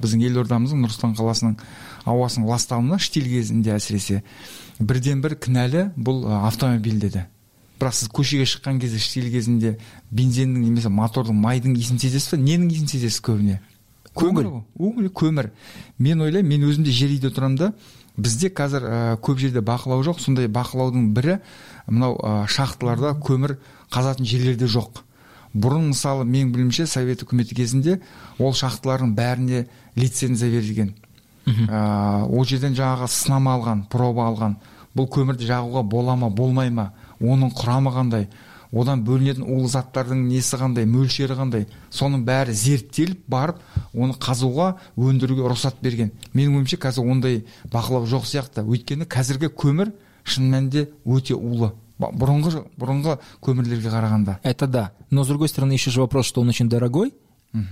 біздің 0.00 0.22
елордамыздың 0.30 0.84
нұр 0.84 0.92
сұлтан 0.94 1.16
қаласының 1.18 1.56
ауасының 2.06 2.46
ластауына 2.46 2.98
штиль 3.02 3.26
кезінде 3.26 3.74
әсіресе 3.74 4.22
бірден 4.78 5.22
бір 5.24 5.34
кінәлі 5.42 5.88
бұл 5.96 6.24
ә, 6.30 6.44
автомобиль 6.46 7.00
деді. 7.02 7.26
Бірақ 7.80 7.92
сіз 7.98 8.08
көшеге 8.14 8.46
шыққан 8.48 8.78
кезде 8.80 9.02
штиль 9.02 9.28
кезінде 9.32 9.74
бензиннің 10.14 10.62
немесе 10.62 10.88
мотордың 10.88 11.36
майдың 11.36 11.74
иісін 11.76 11.98
сезесіз 12.00 12.32
ба 12.32 12.38
ненің 12.40 12.70
иісін 12.70 12.92
сезесіз 12.94 13.20
көбіне? 13.26 13.58
Көмір. 14.16 14.48
Уголь 14.78 15.10
көмір. 15.12 15.50
Мен 15.98 16.22
ойлаймын 16.24 16.54
мен 16.54 16.70
өзім 16.70 16.86
де 16.86 16.94
жер 16.94 17.10
үйде 17.12 17.28
тұрамын 17.28 17.58
да. 17.60 17.72
Бізде 18.16 18.48
қазір 18.48 18.86
ә, 18.88 19.00
көп 19.20 19.42
жерде 19.42 19.60
бақылау 19.60 20.00
жоқ. 20.06 20.22
Сондай 20.24 20.48
бақылаудың 20.48 21.10
бірі 21.12 21.36
мынау 21.90 22.16
ә, 22.16 22.46
шахталарда 22.48 23.12
көмір 23.20 23.58
қазатын 23.92 24.24
жерлерде 24.24 24.70
жоқ. 24.72 25.02
Бұрын 25.56 25.90
мысалы 25.90 26.26
менің 26.28 26.52
білуімше 26.52 26.86
совет 26.86 27.24
үкіметі 27.24 27.56
кезінде 27.56 27.98
ол 28.38 28.52
шахталардың 28.54 29.14
бәріне 29.16 29.66
лицензия 29.96 30.50
берілген. 30.52 30.94
Ә, 31.46 32.26
ол 32.26 32.44
жерден 32.44 32.74
жаңағы 32.74 33.08
сынама 33.08 33.54
алған 33.56 33.86
проба 33.90 34.26
алған. 34.30 34.56
Бұл 34.96 35.08
көмірді 35.12 35.46
жағуға 35.48 35.82
бола 35.86 36.16
ма 36.16 36.30
болмай 36.30 36.70
ма? 36.70 36.90
Оның 37.20 37.52
құрамы 37.56 37.92
қандай? 37.94 38.28
Одан 38.72 39.04
бөлінетін 39.06 39.44
улы 39.46 39.68
заттардың 39.70 40.24
несі 40.26 40.58
қандай? 40.58 40.86
Мөлшері 40.90 41.36
қандай? 41.38 41.66
Соның 41.90 42.24
бәрі 42.26 42.52
зерттеліп 42.56 43.22
барып 43.30 43.60
оны 43.94 44.16
қазуға 44.20 44.74
өндіруге 44.98 45.46
рұқсат 45.46 45.78
берген. 45.82 46.10
Менің 46.34 46.58
ойымша 46.58 46.80
қазір 46.82 47.06
ондай 47.12 47.44
бақылау 47.72 48.08
жоқ 48.10 48.26
сияқты. 48.26 48.66
Өйткені 48.66 49.06
қазіргі 49.06 49.52
көмір 49.54 49.94
шын 50.24 50.50
мәнінде 50.50 50.88
өте 51.06 51.38
улы. 51.38 51.72
Бұрынғы 51.98 52.66
бұрынғы 52.76 53.18
көмірлерге 53.40 53.88
қарағанда 53.88 54.38
Это 54.42 54.66
да. 54.66 54.92
Но, 55.10 55.24
с 55.24 55.28
другой 55.28 55.48
стороны, 55.48 55.72
еще 55.72 55.90
же 55.90 56.00
вопрос, 56.00 56.26
что 56.26 56.40
он 56.40 56.48
очень 56.48 56.68
дорогой, 56.68 57.14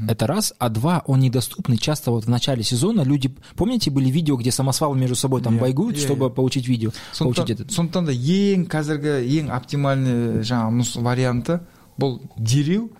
Это 0.08 0.26
раз. 0.26 0.54
А 0.58 0.70
два, 0.70 1.02
он 1.04 1.20
недоступный. 1.20 1.76
Часто 1.76 2.10
вот 2.10 2.24
в 2.24 2.30
начале 2.30 2.62
сезона 2.62 3.02
люди... 3.02 3.34
Помните, 3.54 3.90
были 3.90 4.08
видео, 4.08 4.36
где 4.36 4.50
самосвалы 4.50 4.96
между 4.96 5.14
собой 5.14 5.42
там 5.42 5.56
Иә, 5.56 5.60
байгуют, 5.60 5.96
иә, 5.96 6.00
чтобы 6.00 6.30
получить 6.30 6.66
видео, 6.66 6.90
получить 7.18 7.44
сондықтан 7.44 7.66
этот? 7.66 7.72
сондықтан 7.72 8.04
да 8.06 8.12
ең 8.12 8.64
қазіргі 8.66 9.12
ең 9.40 9.50
оптимальный 9.52 10.40
жаңағы 10.40 11.02
варианты 11.02 11.60
бұл 12.00 12.22
дереу 12.38 12.92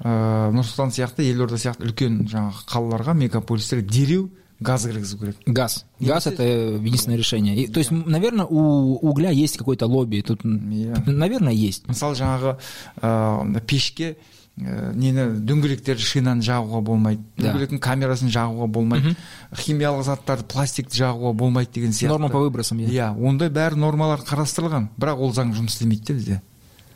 ыыы 0.00 0.54
нұр 0.56 0.64
сұлтан 0.64 0.94
сияқты 0.96 1.28
елорда 1.28 1.58
сияқты 1.60 1.84
үлкен 1.90 2.24
жаңағы 2.30 2.64
қалаларға 2.72 3.14
мегаполистерге 3.20 3.86
дереу 3.86 4.30
газ 4.60 4.86
кіргізу 4.86 5.18
керек 5.18 5.36
Газ. 5.46 5.86
Газ 6.00 6.26
это 6.26 6.42
единственное 6.42 7.16
решение. 7.18 7.56
И, 7.56 7.66
то 7.68 7.78
есть, 7.80 7.90
наверное, 7.90 8.46
у 8.46 8.94
угля 8.96 9.30
есть 9.30 9.56
какое-то 9.56 9.86
лобби. 9.86 10.20
Тут, 10.20 10.40
наверное, 10.44 11.52
есть. 11.52 11.86
мысалы 11.88 12.14
жаңағы 12.14 12.56
ыыы 13.02 13.60
пешке 13.66 14.16
ә, 14.60 14.92
нені 14.94 15.40
дөңгелектерді 15.46 16.04
шинаны 16.04 16.44
жағуға 16.44 16.82
болмайды 16.84 17.22
дөңгелектің 17.40 17.80
камерасын 17.80 18.28
жағуға 18.28 18.66
болмайды 18.68 19.14
химиялық 19.56 20.04
заттарды 20.04 20.44
пластикті 20.52 21.00
жағуға 21.00 21.32
болмайды 21.32 21.70
деген 21.74 21.92
сияқты 21.92 22.08
Норма 22.12 22.28
по 22.28 22.38
выбросам. 22.40 22.78
иә. 22.78 22.90
иә 22.90 23.08
ондай 23.16 23.48
бәрі 23.48 23.76
нормалар 23.80 24.20
қарастырылған 24.20 24.90
бірақ 25.00 25.16
ол 25.24 25.32
заң 25.32 25.54
жұмыс 25.56 25.78
істемейді 25.78 26.04
де 26.04 26.14
бізде 26.14 26.42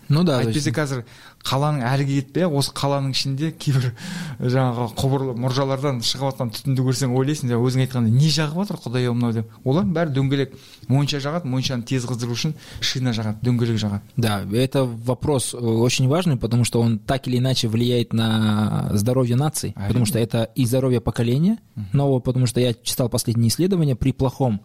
Ну 0.09 0.23
да. 0.23 0.41
то 0.41 0.49
есть- 0.49 0.57
әйтпесе 0.57 0.71
қазір 0.73 1.03
қаланың 1.45 1.83
әріге 1.85 2.15
кетпей 2.19 2.43
ақ 2.47 2.55
осы 2.57 2.71
қаланың 2.73 3.11
ішінде 3.13 3.51
кейбір 3.53 3.93
жаңағы 4.41 4.87
құбырлы 4.97 5.35
мұржалардан 5.37 6.01
шығып 6.01 6.33
жатқан 6.33 6.49
түтінді 6.55 6.85
көрсең 6.87 7.13
ойлайсың 7.15 7.51
жаңа 7.51 7.67
өзің 7.69 7.83
айтқандай 7.85 8.11
не 8.11 8.31
жағып 8.33 8.57
жатыр 8.57 8.79
құдай 8.83 9.05
ау 9.07 9.13
мынау 9.13 9.35
деп 9.37 9.53
олардың 9.63 9.93
бәрі 9.93 10.13
дөңгелек 10.17 10.55
монша 10.89 11.21
жағады 11.21 11.45
моншаны 11.45 11.85
тез 11.85 12.07
қыздыру 12.09 12.33
үшін 12.33 12.55
шина 12.81 13.13
жағады 13.13 13.37
дөңгелек 13.45 13.77
жағады 13.77 14.01
Да, 14.17 14.41
это 14.51 14.83
вопрос 14.83 15.53
э, 15.53 15.57
очень 15.57 16.07
важный, 16.07 16.37
потому 16.37 16.65
что 16.65 16.81
он 16.81 16.97
так 16.97 17.27
или 17.27 17.37
иначе 17.37 17.67
влияет 17.67 18.11
на 18.11 18.89
здоровье 18.93 19.35
нации, 19.35 19.73
А 19.75 19.87
потому 19.87 20.05
что 20.05 20.17
это 20.17 20.49
и 20.55 20.65
здоровье 20.65 21.01
поколения 21.01 21.59
нового, 21.93 22.19
потому 22.19 22.47
что 22.47 22.59
я 22.59 22.73
читал 22.73 23.09
последние 23.09 23.49
исследования, 23.49 23.95
при 23.95 24.11
плохом 24.11 24.61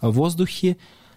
воздухе 0.00 0.76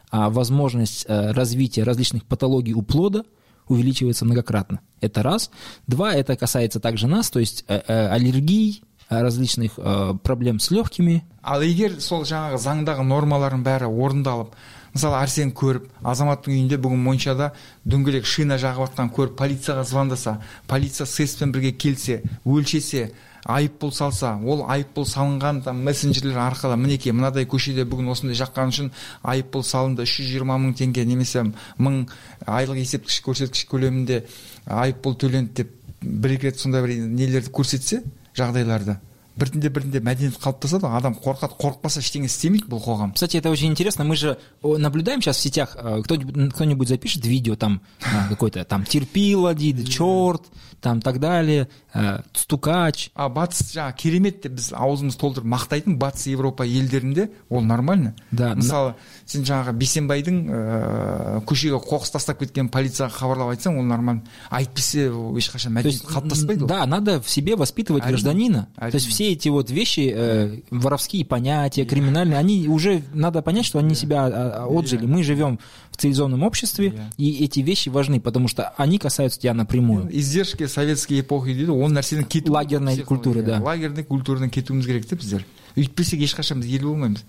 а, 0.10 0.30
возможность 0.30 1.06
э, 1.08 1.32
развития 1.32 1.84
различных 1.84 2.26
патологий 2.26 2.74
у 2.74 2.82
плода 2.82 3.24
увеличивается 3.72 4.26
многократно. 4.26 4.80
Это 5.02 5.24
раз. 5.24 5.52
Два, 5.88 6.14
это 6.14 6.36
касается 6.36 6.80
также 6.80 7.08
нас, 7.08 7.30
то 7.30 7.40
есть 7.40 7.66
э, 7.68 7.82
э, 7.88 8.08
аллергий, 8.08 8.82
э, 9.10 9.22
различных 9.22 9.74
э, 9.78 10.14
проблем 10.24 10.60
с 10.60 10.72
легкими. 10.72 11.24
ал 11.48 11.62
егер 11.64 12.02
сол 12.04 12.26
жаңағы 12.28 12.58
заңдағы 12.60 13.06
нормалардың 13.08 13.62
бәрі 13.64 13.88
орындалып 13.88 14.56
мысалы 14.92 15.16
әрсен 15.22 15.54
көріп 15.56 15.86
азаматтың 16.04 16.58
үйінде 16.58 16.80
бүгін 16.84 17.00
моншада 17.06 17.54
дөңгелек 17.88 18.28
шина 18.28 18.58
жағып 18.60 18.90
жатқанын 18.90 19.14
көріп 19.16 19.38
полицияға 19.40 19.86
звондаса 19.88 20.42
полиция 20.68 21.08
сэспен 21.08 21.54
бірге 21.56 21.72
келсе 21.72 22.22
өлшесе 22.44 23.14
айыппұл 23.51 23.91
салса 23.95 24.37
ол 24.39 24.63
айыппұл 24.71 25.07
салынған 25.09 25.63
там 25.67 25.83
мессенджерлер 25.87 26.39
арқылы 26.45 26.77
мінекей 26.79 27.13
мынадай 27.13 27.47
көшеде 27.51 27.85
бүгін 27.91 28.13
осындай 28.15 28.39
жаққан 28.39 28.71
үшін 28.71 28.91
айыппұл 29.27 29.65
салынды 29.67 30.07
үш 30.07 30.17
жүз 30.21 30.31
жиырма 30.31 30.59
мың 30.63 30.77
теңге 30.79 31.05
немесе 31.09 31.43
мың 31.79 32.05
айлық 32.47 32.79
есептегіш 32.85 33.23
көрсеткіш 33.27 33.67
көлемінде 33.73 34.23
айыппұл 34.67 35.19
төленді 35.19 35.63
деп 35.63 35.75
бір 36.03 36.37
екі 36.37 36.51
рет 36.51 36.63
сондай 36.63 36.87
бір 36.87 36.95
нелерді 37.03 37.51
көрсетсе 37.51 38.03
жағдайларды. 38.39 38.99
Біртіндеп 39.37 39.73
біртіндеп 39.73 40.05
мәдениет 40.05 40.39
қалыптасады 40.43 40.87
ғой 40.87 40.99
адам 40.99 41.17
қорқады. 41.17 41.57
Қорықпаса 41.59 42.03
ештеңе 42.03 42.29
істемейді 42.29 42.69
бұл 42.69 42.83
қоғам. 42.85 43.15
Кстати, 43.15 43.37
это 43.37 43.51
очень 43.51 43.69
интересно. 43.69 44.05
Мы 44.05 44.17
же 44.17 44.39
наблюдаем 44.63 45.23
сейчас 45.23 45.37
в 45.37 45.41
сетях, 45.41 45.77
э, 45.79 46.03
кто-нибудь, 46.05 46.55
кто-нибудь 46.55 46.89
запишет 46.89 47.25
видео, 47.25 47.57
там 47.57 47.81
э, 48.01 48.29
какой-то 48.29 48.65
там 48.65 48.85
терпила 48.85 49.55
дейді, 49.55 49.87
черт, 49.87 50.43
там 50.81 51.01
так 51.01 51.21
далее, 51.21 51.69
э, 51.95 52.21
стукач. 52.35 53.11
а 53.15 53.29
батыс 53.29 53.73
жаңағы 53.73 53.97
керемет 53.97 54.43
деп 54.43 54.53
біз 54.59 54.73
аузымызды 54.73 55.21
толтырып 55.21 55.47
мақтайтын 55.47 55.97
батыс 55.97 56.27
еуропа 56.27 56.65
елдерінде 56.67 57.31
ол 57.49 57.63
нормально. 57.63 58.15
Да, 58.31 58.55
мысалы 58.55 58.95
сен 59.25 59.45
жаңағы 59.45 59.73
бейсенбайдың 59.79 60.39
ыыы 60.51 61.43
көшеге 61.47 61.79
қоқыс 61.79 62.13
тастап 62.13 62.41
кеткен 62.43 62.69
полицияға 62.69 63.15
хабарлап 63.15 63.55
айтсаң 63.55 63.79
ол 63.79 63.85
нормально. 63.85 64.25
Әйтпесе 64.51 65.09
ешқашан 65.09 65.73
То 65.73 65.81
мәдениет 65.81 66.05
қалыптаспайды 66.05 66.67
да, 66.67 66.85
надо 66.87 67.21
в 67.21 67.31
себе 67.31 67.57
воспитывать 67.57 68.05
гражданина. 68.05 68.69
То 68.77 68.91
есть 68.93 69.07
все 69.22 69.32
эти 69.34 69.50
вот 69.50 69.70
вещи, 69.70 70.14
э, 70.16 70.60
воровские 70.72 71.26
понятия, 71.26 71.86
криминальные, 71.86 72.38
они 72.38 72.68
уже, 72.68 73.04
надо 73.14 73.42
понять, 73.42 73.66
что 73.66 73.80
они 73.80 73.96
себя 73.96 74.26
а, 74.26 74.66
а, 74.66 74.80
отжили. 74.80 75.06
Мы 75.06 75.24
живем 75.24 75.60
в 75.92 75.98
цивилизованном 75.98 76.44
обществе, 76.44 76.88
Yeah. 76.88 77.10
и 77.18 77.44
эти 77.44 77.60
вещи 77.60 77.90
важны, 77.90 78.20
потому 78.22 78.48
что 78.48 78.70
они 78.78 78.98
касаются 79.00 79.40
тебя 79.40 79.54
напрямую. 79.54 80.10
издержки 80.12 80.66
советский 80.68 81.20
эпохи 81.22 81.54
дейді 81.54 81.70
ол 81.72 81.90
нәрседен 81.90 82.24
кету 82.24 82.54
Лагерной 82.54 82.94
Психология. 82.94 83.06
культуры, 83.06 83.42
да. 83.44 83.60
лагерный 83.62 84.04
культурадан 84.04 84.50
кетуіміз 84.50 84.86
керек 84.86 85.06
те 85.06 85.16
біздер 85.16 85.46
өйтпесек 85.76 86.20
ешқашан 86.20 86.60
біз 86.62 86.70
ел 86.70 86.88
болмаймыз 86.90 87.24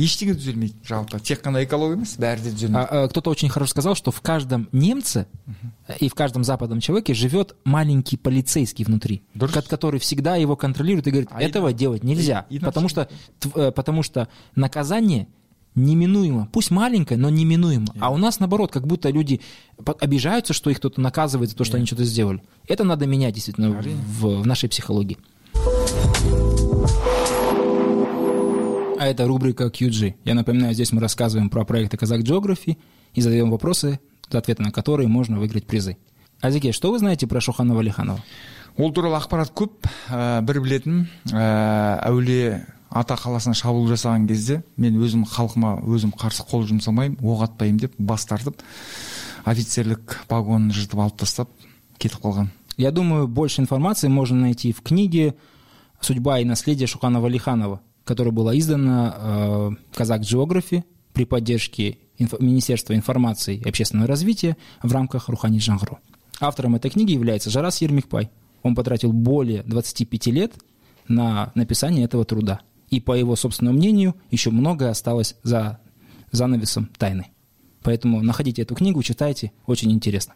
ештеңе 0.00 0.32
түзелмейді 0.38 0.74
жалпы 0.88 1.18
тек 1.20 1.42
қана 1.44 1.60
экология 1.64 1.96
емес 1.98 2.16
бәрі 2.16 2.40
де 2.42 2.50
түзелмейді 2.54 2.86
А, 2.88 3.04
а, 3.04 3.08
Кто-то 3.08 3.30
очень 3.30 3.48
хорошо 3.50 3.70
сказал, 3.70 3.94
что 3.94 4.10
в 4.10 4.20
каждом 4.22 4.68
немце 4.72 5.26
э, 5.88 5.96
и 6.00 6.08
в 6.08 6.14
каждом 6.14 6.42
западном 6.44 6.80
человеке 6.80 7.12
живет 7.12 7.54
маленький 7.64 8.16
полицейский 8.16 8.84
внутри, 8.84 9.22
Дурс. 9.34 9.52
ко- 9.52 9.62
который 9.62 10.00
всегда 10.00 10.36
его 10.36 10.56
контролирует 10.56 11.06
и 11.06 11.10
говорит, 11.10 11.28
А 11.32 11.42
этого 11.42 11.68
и- 11.68 11.74
делать 11.74 12.02
нельзя, 12.04 12.46
и- 12.48 12.56
и 12.56 12.58
потому, 12.60 12.88
вообще- 12.88 13.08
что, 13.38 13.48
тв- 13.48 13.60
э, 13.68 13.72
потому 13.72 14.02
что 14.02 14.28
наказание 14.54 15.26
неминуемо, 15.74 16.48
пусть 16.52 16.70
маленькое, 16.70 17.18
но 17.18 17.30
неминуемо. 17.30 17.86
А 18.00 18.10
у 18.12 18.16
нас 18.16 18.40
наоборот, 18.40 18.72
как 18.72 18.86
будто 18.86 19.08
люди 19.10 19.40
по- 19.84 19.92
обижаются, 20.00 20.52
что 20.52 20.70
их 20.70 20.78
кто-то 20.78 21.00
наказывает 21.00 21.50
за 21.50 21.56
то, 21.56 21.64
что 21.64 21.76
они 21.76 21.86
что-то 21.86 22.04
сделали. 22.04 22.42
Это 22.66 22.84
надо 22.84 23.06
менять 23.06 23.34
действительно 23.34 23.78
Арина. 23.78 24.00
в, 24.18 24.42
в 24.42 24.46
нашей 24.46 24.68
психологии. 24.68 25.18
А 28.98 29.06
это 29.06 29.26
рубрика 29.26 29.64
QG. 29.64 30.14
Я 30.24 30.34
напоминаю, 30.34 30.74
здесь 30.74 30.92
мы 30.92 31.00
рассказываем 31.00 31.48
про 31.50 31.64
проекты 31.64 31.96
Казак 31.96 32.20
Geography 32.20 32.76
и 33.14 33.20
задаем 33.20 33.50
вопросы, 33.50 34.00
за 34.28 34.38
ответы 34.38 34.62
на 34.62 34.70
которые 34.70 35.08
можно 35.08 35.38
выиграть 35.38 35.66
призы. 35.66 35.96
Азике, 36.40 36.72
что 36.72 36.90
вы 36.90 36.98
знаете 36.98 37.26
про 37.26 37.40
Шуханова 37.40 37.80
Алиханова? 37.80 38.20
ол 38.80 38.92
туралы 38.94 39.18
ақпарат 39.18 39.52
көп 39.56 39.88
ә, 40.08 40.40
бір 40.46 40.60
білетінім 40.64 41.00
ә, 41.32 41.42
әулие 42.06 42.62
ата 42.90 43.16
қаласына 43.18 43.54
шабуыл 43.58 43.90
жасаған 43.90 44.26
кезде 44.30 44.60
мен 44.80 44.96
өзім 45.00 45.26
халқыма 45.28 45.78
өзім 45.84 46.14
қарсы 46.16 46.46
қол 46.48 46.64
жұмсамаймын 46.70 47.18
оқ 47.20 47.44
атпаймын 47.48 47.82
деп 47.84 47.98
бас 47.98 48.26
тартып 48.30 48.62
офицерлік 49.44 50.20
погонын 50.30 50.72
жыртып 50.74 51.02
алып 51.02 51.20
тастап 51.20 51.52
кетіп 51.98 52.22
қалған 52.24 52.50
Я 52.76 52.92
думаю, 52.92 53.28
больше 53.28 53.60
информации 53.60 54.08
можно 54.08 54.40
найти 54.40 54.72
в 54.72 54.80
книге 54.80 55.34
«Судьба 56.00 56.38
и 56.38 56.46
наследие 56.46 56.86
Шуханова 56.86 57.26
Алиханова», 57.26 57.82
которая 58.05 58.31
была 58.31 58.57
издана 58.57 59.15
э, 59.17 59.71
Казак 59.93 60.21
Geography 60.21 60.83
при 61.13 61.25
поддержке 61.25 61.97
Министерства 62.39 62.93
информации 62.93 63.57
и 63.57 63.67
общественного 63.67 64.07
развития 64.07 64.55
в 64.81 64.91
рамках 64.93 65.27
Рухани 65.27 65.59
Жангру. 65.59 65.99
Автором 66.39 66.75
этой 66.75 66.91
книги 66.91 67.11
является 67.11 67.49
Жарас 67.49 67.81
Ермикпай. 67.81 68.29
Он 68.63 68.75
потратил 68.75 69.11
более 69.11 69.63
25 69.63 70.27
лет 70.27 70.53
на 71.07 71.51
написание 71.55 72.05
этого 72.05 72.25
труда. 72.25 72.61
И 72.89 73.01
по 73.01 73.13
его 73.13 73.35
собственному 73.35 73.77
мнению, 73.77 74.15
еще 74.31 74.51
многое 74.51 74.89
осталось 74.89 75.35
за 75.43 75.79
занавесом 76.31 76.89
тайны. 76.97 77.27
Поэтому 77.83 78.21
находите 78.21 78.61
эту 78.61 78.75
книгу, 78.75 79.01
читайте, 79.03 79.51
очень 79.65 79.91
интересно. 79.91 80.33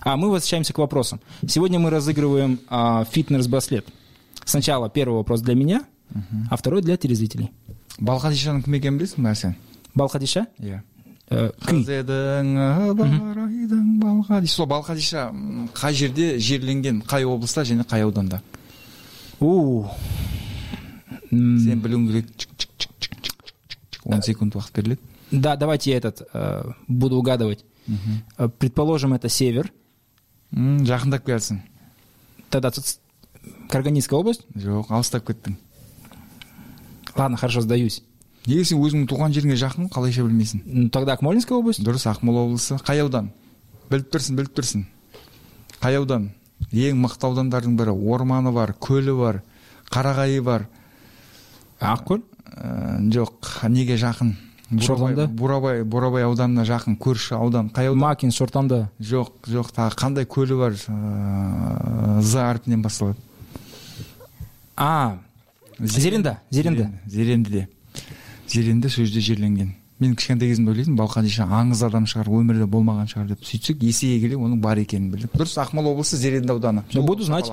А 0.00 0.16
мы 0.16 0.30
возвращаемся 0.30 0.72
к 0.72 0.78
вопросам. 0.78 1.20
Сегодня 1.46 1.78
мы 1.78 1.90
разыгрываем 1.90 2.60
а, 2.68 3.04
фитнес-браслет. 3.04 3.86
Сначала 4.44 4.90
первый 4.90 5.16
вопрос 5.16 5.40
для 5.40 5.54
меня, 5.54 5.84
а 6.50 6.56
второй 6.56 6.82
для 6.82 6.96
телезрителей. 6.96 7.50
балқадишаның 8.00 8.64
кім 8.64 8.74
екенін 8.74 8.98
білесің 8.98 9.22
бе 9.22 9.34
сен 9.34 9.54
Балхадиша? 9.94 10.46
иә 10.60 10.82
күй. 11.30 11.84
балқадиша 14.00 14.54
сол 14.54 14.66
балқадиша 14.66 15.30
қай 15.74 15.92
жерде 15.94 16.38
жерленген 16.38 17.02
қай 17.06 17.24
облыста 17.24 17.62
және 17.62 17.84
қай 17.86 18.02
ауданда 18.02 18.42
У. 19.40 19.86
Сен 21.30 21.80
білуің 21.82 22.06
керек 22.08 22.26
он 24.04 24.22
секунд 24.22 24.54
уақыт 24.54 24.74
беріледі 24.76 25.00
Да, 25.30 25.56
давайте 25.56 25.90
я 25.90 25.96
этот 25.96 26.22
э, 26.32 26.70
буду 26.86 27.16
угадывать. 27.16 27.64
Э, 28.38 28.48
Предположим, 28.58 29.14
это 29.14 29.28
север. 29.28 29.72
Жақындап 30.52 31.24
келсің 31.26 31.58
Тогда 32.50 32.70
Карганинская 33.68 34.20
область. 34.20 34.42
жоқ 34.54 34.86
алыстап 34.90 35.24
кеттің 35.26 35.56
Ладно, 37.16 37.36
хорошо, 37.36 37.60
сдаюсь. 37.60 38.02
неге 38.46 38.64
сен 38.64 38.78
өзіңнің 38.82 39.06
туған 39.08 39.32
жеріңе 39.32 39.56
жақын 39.56 39.88
қалайша 39.88 40.22
білмейсің? 40.26 40.60
М, 40.66 40.90
Тогда 40.90 41.12
Акмолинская 41.14 41.56
область. 41.58 41.80
дұрыс 41.80 42.04
ақмола 42.10 42.44
облысы. 42.44 42.76
Қай 42.84 43.00
аудан? 43.00 43.30
Біліп 43.90 44.10
тұрсың 44.12 44.36
біліп 44.36 44.52
тұрсың 44.58 44.84
қай 45.80 45.96
аудан? 45.96 46.30
Ең 46.72 46.96
мықты 47.00 47.24
аудандардың 47.28 47.76
бірі. 47.76 47.92
Орманы 47.94 48.52
бар 48.52 48.74
көлі 48.78 49.16
бар 49.18 49.42
қарағайы 49.90 50.42
бар. 50.42 50.66
Ақкөл. 51.80 52.22
Ә, 52.56 53.00
жоқ 53.10 53.68
неге 53.68 53.96
жақын? 53.96 54.34
Шортанды? 54.80 55.26
бурабай 55.28 55.82
бурабай 55.84 56.22
ауданына 56.24 56.64
жақын 56.64 56.96
көрші 56.98 57.34
аудан. 57.36 57.68
Қай 57.70 57.86
аудан? 57.88 57.98
Макин, 58.00 58.30
Шортанды. 58.30 58.88
жоқ 59.00 59.28
жоқ 59.46 59.72
тағы 59.72 59.94
қандай 59.96 60.24
көлі 60.26 60.56
бар? 60.58 60.72
Ыыы 60.72 62.22
з 62.22 62.34
әрпінен 62.36 62.82
басталады. 62.82 63.16
А 64.76 65.18
зеренда 65.78 66.38
зеренді 66.50 66.88
зерендіде 67.06 67.66
зеренді 68.48 68.88
сол 68.88 69.04
жерде 69.04 69.20
жерленген. 69.20 69.74
Мен 70.00 70.16
кішкентай 70.18 70.50
кезімде 70.50 70.72
ойлайтынмын 70.72 70.98
балқадиша 70.98 71.46
аңыз 71.46 71.84
адам 71.86 72.06
шығар 72.10 72.28
өмірде 72.34 72.66
болмаған 72.66 73.06
шығар 73.10 73.28
деп. 73.30 73.44
Сөйтсек 73.46 73.82
есейе 73.86 74.18
келе 74.20 74.34
оның 74.36 74.58
бар 74.60 74.80
екенін 74.82 75.12
білдік. 75.12 75.32
Дұрыс 75.38 75.54
ақмола 75.62 75.92
облысы 75.94 76.18
зеренді 76.18 76.52
ауданы. 76.52 76.82
Буду 76.94 77.22
знать. 77.22 77.52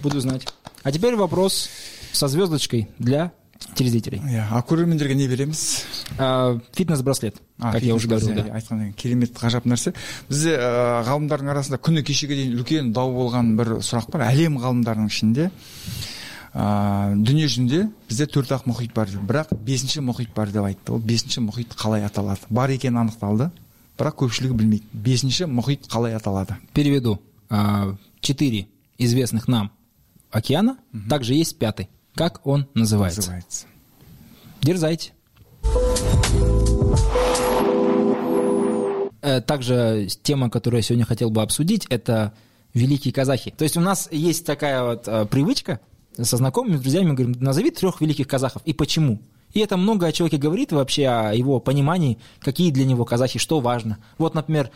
Буду 0.00 0.20
знать. 0.20 0.46
А 0.84 0.92
теперь 0.92 1.16
вопрос 1.16 1.68
со 2.12 2.28
звездочкой 2.28 2.88
для 2.98 3.32
телезрителей. 3.74 4.18
Иә 4.18 4.46
а 4.50 4.62
көрермендерге 4.62 5.14
не 5.14 5.26
береміз? 5.28 5.84
А, 6.18 6.58
фитнес-браслет 6.74 7.36
А, 7.58 7.72
как 7.72 7.82
я 7.82 7.94
уже 7.94 8.08
фитнес 8.08 8.22
говорил 8.22 8.44
иә, 8.44 8.48
да 8.48 8.54
айтқаннан 8.58 8.92
кейін 8.92 8.94
керемет 8.94 9.38
ғажап 9.38 9.66
нәрсе. 9.66 9.94
Бізде 10.28 10.56
ғалымдардың 11.06 11.50
арасында 11.50 11.78
күні 11.78 12.02
кешеге 12.02 12.34
дейін 12.34 12.58
үлкен 12.58 12.92
дау 12.92 13.12
болған 13.14 13.54
бір 13.56 13.76
сұрақ 13.80 14.10
бар. 14.10 14.26
Әлем 14.30 14.58
ғалымдарының 14.58 15.10
ішінде. 15.10 15.50
ә, 16.53 17.15
дүние 17.15 17.47
жүзінде 17.47 17.87
бізде 18.09 18.27
төрт 18.27 18.51
ақ 18.55 18.67
мұхит 18.69 18.93
бар 18.93 19.11
дейді 19.11 19.25
бірақ 19.27 19.53
бесінші 19.53 20.03
мұхит 20.07 20.33
бар 20.35 20.51
деп 20.51 20.67
айтты 20.67 20.93
ол 20.93 20.99
бесінші 20.99 21.45
мұхит 21.47 21.75
қалай 21.77 22.05
аталады 22.07 22.49
бар 22.49 22.73
екені 22.73 23.03
анықталды 23.03 23.49
бірақ 23.97 24.19
көпшілігі 24.23 24.57
білмейді 24.59 24.85
бесінші 24.93 25.49
мұхит 25.51 25.87
қалай 25.91 26.15
аталады 26.17 26.57
переведу 26.73 27.19
А, 27.49 27.95
четыре 28.19 28.67
известных 28.97 29.47
нам 29.47 29.71
океана 30.31 30.77
также 31.09 31.33
есть 31.33 31.57
пятый 31.57 31.87
как 32.13 32.45
он 32.45 32.67
называется 32.73 33.21
называется 33.21 33.67
Дерзайте. 34.61 35.13
Э, 39.21 39.39
Также 39.39 40.07
тема, 40.23 40.49
которую 40.49 40.79
я 40.79 40.83
сегодня 40.83 41.05
хотел 41.05 41.29
бы 41.29 41.41
обсудить, 41.41 41.85
это 41.89 42.33
великие 42.73 43.13
казахи. 43.13 43.51
То 43.51 43.63
есть 43.63 43.77
у 43.77 43.81
нас 43.81 44.09
есть 44.11 44.45
такая 44.45 44.83
вот 44.83 45.07
э, 45.07 45.25
привычка 45.25 45.79
со 46.21 46.37
знакомыми, 46.37 46.77
с 46.77 46.81
друзьями, 46.81 47.11
говорим, 47.13 47.35
назови 47.39 47.71
трех 47.71 48.01
великих 48.01 48.27
казахов 48.27 48.61
и 48.65 48.73
почему. 48.73 49.19
И 49.53 49.59
это 49.59 49.77
много 49.77 50.07
о 50.07 50.11
человеке 50.11 50.37
говорит 50.37 50.71
вообще, 50.71 51.07
о 51.07 51.33
его 51.33 51.59
понимании, 51.59 52.17
какие 52.41 52.71
для 52.71 52.85
него 52.85 53.05
казахи, 53.05 53.39
что 53.39 53.59
важно. 53.59 53.97
Вот, 54.17 54.35
например, 54.35 54.69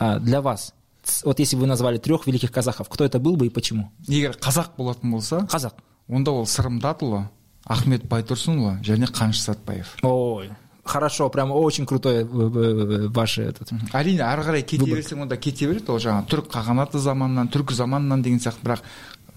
э, 0.00 0.18
для 0.20 0.40
вас, 0.40 0.74
ц- 1.04 1.22
вот 1.24 1.38
если 1.38 1.56
вы 1.56 1.66
назвали 1.66 1.98
трех 1.98 2.26
великих 2.26 2.50
казахов, 2.50 2.88
кто 2.88 3.04
это 3.04 3.18
был 3.20 3.36
бы 3.36 3.46
и 3.46 3.50
почему? 3.50 3.92
егер 4.08 4.36
қазақ 4.40 4.70
болатын 4.76 5.10
болса 5.12 5.46
Казах. 5.50 5.72
онда 6.08 6.30
ол 6.32 6.44
сырымдатұлы 6.46 7.28
ахмет 7.66 8.04
байтұрсынұлы 8.08 8.80
және 8.82 9.06
қаныш 9.06 9.40
сәтбаев 9.42 9.96
Ой, 10.02 10.50
хорошо, 10.84 11.28
прям 11.30 11.50
очень 11.50 11.84
крутой 11.86 12.22
э, 12.22 12.26
э, 12.26 13.08
ваше 13.08 13.42
этот. 13.42 13.70
әрине 13.92 14.22
ары 14.22 14.42
қарай 14.42 14.62
кете 14.62 14.84
берсең 14.84 15.22
онда 15.22 15.36
кете 15.36 15.66
береді 15.66 15.90
ол 15.90 15.98
жаңағы 15.98 16.28
түрік 16.30 16.50
қағанаты 16.50 16.98
заманынан 16.98 17.48
түркі 17.48 17.74
заманынан 17.74 18.22
деген 18.22 18.38
сияқты 18.40 18.62
бірақ 18.64 18.80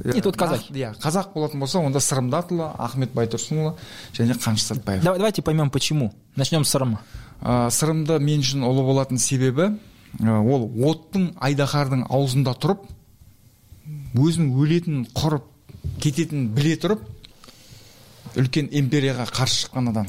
Не, 0.02 0.20
тут 0.20 0.36
казахи. 0.36 0.72
иә 0.72 0.94
қазақ 0.98 1.32
болатын 1.34 1.60
болса 1.60 1.78
онда 1.78 1.98
сырымдатұлы 2.00 2.72
ахмет 2.78 3.12
байтұрсынұлы 3.14 3.74
және 4.12 4.34
қаныш 4.34 4.64
сәтбаев 4.72 5.02
Давай- 5.04 5.18
Давайте 5.18 5.42
поймем 5.42 5.70
почему. 5.70 6.12
Начнем 6.36 6.64
с 6.64 6.70
Сарма. 6.70 6.98
ә, 7.42 7.70
сырымды 7.70 8.18
мен 8.18 8.40
үшін 8.40 8.62
ұлы 8.64 8.82
болатын 8.84 9.18
себебі 9.18 9.78
ол 10.20 10.70
оттың 10.90 11.34
айдаһардың 11.40 12.06
аузында 12.10 12.54
тұрып 12.58 12.80
өзінің 14.16 14.52
өлетінін 14.58 15.06
құрып 15.14 15.44
кететінін 16.00 16.48
біле 16.54 16.76
тұрып 16.76 17.00
үлкен 18.36 18.68
империяға 18.72 19.26
қарсы 19.30 19.66
шыққан 19.66 19.90
адам 19.90 20.06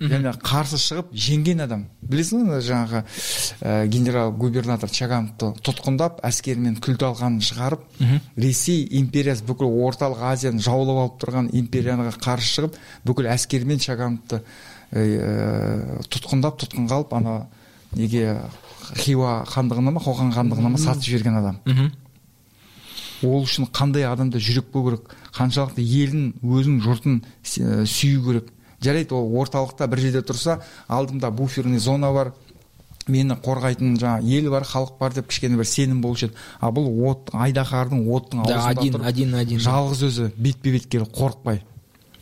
және 0.00 0.32
қарсы 0.44 0.78
шығып 0.80 1.12
жеңген 1.14 1.64
адам. 1.64 1.86
Білесің 2.02 2.48
ғой 2.50 2.62
жаңағы 2.64 3.02
ә, 3.04 3.86
генерал 3.88 4.32
губернатор 4.32 4.90
чагановты 4.90 5.52
тұтқындап 5.64 6.20
әскерімен 6.26 6.76
күл 6.84 6.98
талқанын 7.00 7.40
шығарып 7.44 7.84
ресей 8.36 8.84
империясы 9.00 9.44
бүкіл 9.48 9.72
орталық 9.88 10.22
азияны 10.32 10.62
жаулап 10.62 11.00
алып 11.04 11.18
тұрған 11.24 11.50
империяға 11.52 12.12
қарсы 12.20 12.50
шығып 12.58 12.78
бүкіл 13.06 13.30
әскерімен 13.34 13.82
чагановты 13.82 14.42
ә, 14.92 16.00
тұтқындап 16.10 16.60
тұтқынға 16.62 17.00
алып 17.00 17.14
ана 17.18 17.36
неге 17.94 18.38
хиуа 19.00 19.44
хандығына 19.48 19.94
ма 19.94 20.02
қоқан 20.04 20.32
хандығына 20.34 20.74
ма 20.74 20.78
сатып 20.78 21.08
жіберген 21.08 21.38
адам. 21.40 21.60
Ол 23.24 23.46
үшін 23.46 23.70
қандай 23.72 24.04
адамда 24.04 24.38
жүрек 24.42 24.68
болу 24.72 24.90
керек? 24.90 25.14
Қаншалықты 25.34 25.80
елін 25.80 26.34
өзінің 26.42 26.82
жұртын 26.84 27.22
сүю 27.44 28.20
керек? 28.26 28.50
Жарайды 28.84 29.14
ол 29.16 29.32
орталықта 29.42 29.86
бір 29.88 29.98
жерде 30.06 30.22
тұрса 30.28 30.58
алдымда 30.88 31.30
буферный 31.30 31.78
зона 31.78 32.12
бар 32.12 32.32
мені 33.08 33.34
қорғайтын 33.44 33.98
жаңа 34.00 34.22
ел 34.24 34.50
бар 34.52 34.64
халық 34.64 34.94
бар 35.00 35.12
деп 35.12 35.28
кішкене 35.28 35.56
бір 35.60 35.66
сенім 35.68 36.00
болушы 36.00 36.30
еді 36.30 36.34
а 36.60 36.70
бұл 36.72 36.86
от 37.10 37.30
айдаһардың 37.36 38.06
оттың 38.08 38.46
Да, 38.46 38.54
аузында 38.56 38.70
один- 38.80 38.94
тұрып 38.94 39.06
один 39.06 39.34
один, 39.34 39.58
да. 39.58 39.64
жалғыз 39.70 40.02
өзі 40.08 40.30
бетпе 40.36 40.72
бет 40.72 40.86
келіп 40.86 41.12
қорықпай 41.12 41.62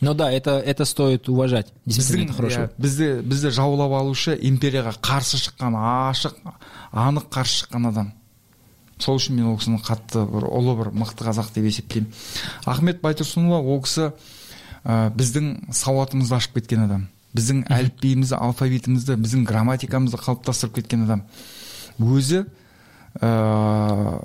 Ну 0.03 0.13
да, 0.13 0.29
это, 0.33 0.59
это 0.59 0.83
стоит 0.83 1.29
уважать. 1.29 1.71
Действительно, 1.85 2.25
біздің 2.25 2.33
это 2.33 2.35
хорошо. 2.35 2.59
иә, 2.59 2.69
бізді 2.77 3.21
бізді 3.23 3.49
жаулап 3.55 3.91
алушы 4.01 4.35
империяға 4.35 4.91
қарсы 4.99 5.37
шыққан 5.39 5.77
ашық 5.79 6.33
анық 6.91 7.29
қарсы 7.31 7.63
шыққан 7.63 7.87
адам 7.87 8.11
сол 8.99 9.15
үшін 9.15 9.35
мен 9.39 9.45
ол 9.53 9.57
кісіні 9.57 9.79
қатты 9.79 10.25
бір 10.27 10.43
ұлы 10.51 10.75
бір 10.81 10.89
мықты 10.91 11.23
қазақ 11.23 11.53
деп 11.55 11.63
есептеймін 11.71 12.11
ахмет 12.65 12.99
байтұрсынұлы 13.01 13.61
ол 13.63 13.79
кісі 13.87 14.11
ә, 14.83 15.09
біздің 15.15 15.73
сауатымызды 15.73 16.35
ашып 16.37 16.59
кеткен 16.59 16.85
адам 16.87 17.07
біздің 17.33 17.63
әліпбиімізді 17.73 18.37
алфавитімізді 18.37 19.17
біздің 19.23 19.45
грамматикамызды 19.49 20.19
қалыптастырып 20.21 20.75
кеткен 20.77 21.07
адам. 21.07 21.23
Өзі 21.97 22.43
ә, 23.17 24.21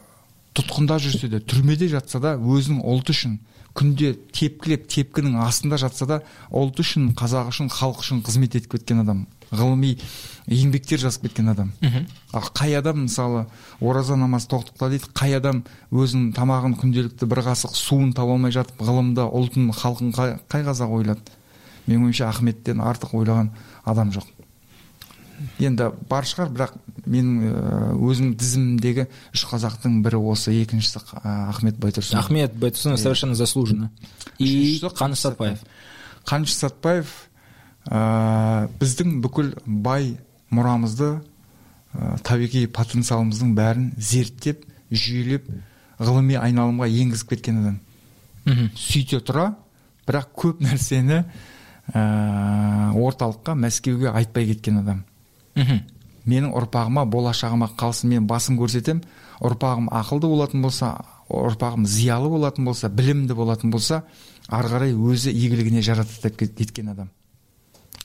тұтқында 0.57 0.99
жүрсе 1.01 1.31
де 1.33 1.41
түрмеде 1.41 1.89
жатса 1.89 2.21
да 2.21 2.35
өзінің 2.37 2.83
ұлты 2.85 3.15
үшін 3.17 3.39
күнде 3.79 4.13
тепкілеп 4.35 4.89
тепкінің 4.93 5.39
астында 5.47 5.79
жатса 5.81 6.09
да 6.11 6.21
ұлты 6.51 6.85
үшін 6.85 7.13
қазақ 7.17 7.53
үшін 7.53 7.73
халық 7.73 8.05
үшін 8.05 8.23
қызмет 8.27 8.59
етіп 8.59 8.77
кеткен 8.77 9.05
адам. 9.05 9.27
Ғылыми 9.53 9.95
еңбектер 10.49 11.01
жазып 11.01 11.29
кеткен 11.29 11.51
адам. 11.53 11.73
Ал 12.33 12.49
қай 12.55 12.77
адам 12.79 13.05
мысалы 13.07 13.47
ораза 13.81 14.17
намаз 14.17 14.47
тоқтықта 14.49 14.89
дейді 14.93 15.11
қай 15.15 15.37
адам 15.37 15.63
өзінің 15.93 16.33
тамағын 16.37 16.77
күнделікті 16.81 17.29
бір 17.29 17.45
қасық 17.49 17.77
суын 17.77 18.13
таба 18.17 18.37
алмай 18.37 18.53
жатып 18.53 18.81
ғылымды 18.81 19.25
ұлтын 19.29 19.71
халқын 19.73 20.13
қай, 20.17 20.39
қай 20.49 20.65
қазақ 20.67 20.93
ойлады? 21.01 21.21
Менің 21.87 22.09
ойымша 22.09 22.29
ахметтен 22.29 22.83
артық 22.85 23.15
ойлаған 23.17 23.53
адам 23.85 24.13
жоқ. 24.13 24.27
Енді 25.63 25.93
бар 26.11 26.27
шығар 26.27 26.51
бірақ 26.51 26.73
менің 27.07 27.35
ә, 27.47 27.93
өзімнің 27.95 28.33
тізімімдегі 28.41 29.05
үш 29.33 29.45
қазақтың 29.47 30.01
бірі 30.03 30.19
осы 30.33 30.53
екіншісі 30.65 30.99
ә, 31.23 31.49
ахмет 31.53 31.79
байтұрсынов. 31.79 32.25
Ахмед 32.25 32.57
Байтурсынов 32.59 32.99
совершенно 32.99 33.35
заслуженно. 33.35 33.91
И 34.39 34.81
Каныш 34.83 35.23
Сатпаев. 35.23 35.63
қаныш 36.29 36.53
сәтбаев 36.53 37.28
ә, 37.91 38.69
біздің 38.81 39.19
бүкіл 39.25 39.53
бай 39.67 40.15
мұрамызды 40.55 41.11
ә, 41.19 42.19
табиғи 42.27 42.67
потенциалымыздың 42.73 43.55
бәрін 43.57 43.91
зерттеп 43.99 44.65
жүйелеп 44.93 45.49
ғылыми 45.99 46.37
айналымға 46.41 46.89
енгізіп 46.89 47.35
кеткен 47.35 47.63
адам 47.65 47.79
Мгм. 48.49 48.71
сөйте 48.77 49.19
тұра 49.21 49.51
бірақ 50.09 50.29
көп 50.41 50.61
нәрсені 50.65 51.23
ә, 51.93 52.03
орталыққа 52.97 53.55
мәскеуге 53.59 54.11
айтпай 54.13 54.47
кеткен 54.53 54.79
адам 54.83 55.05
Мгм. 55.57 55.81
менің 56.29 56.53
ұрпағыма 56.57 57.05
болашағыма 57.11 57.71
қалсын 57.77 58.09
мен 58.13 58.27
басын 58.29 58.57
көрсетем 58.61 59.03
ұрпағым 59.41 59.89
ақылды 59.93 60.29
болатын 60.29 60.63
болса 60.63 60.95
ұрпағым 61.29 61.85
зиялы 61.87 62.29
болатын 62.33 62.65
болса 62.65 62.89
білімді 62.89 63.35
болатын 63.35 63.71
болса 63.71 64.03
ары 64.49 64.69
қарай 64.73 64.93
өзі 64.97 65.33
игілігіне 65.33 65.83
жаратады 65.83 66.23
деп 66.23 66.37
кет- 66.41 66.57
кеткен 66.57 66.89
адам 66.95 67.11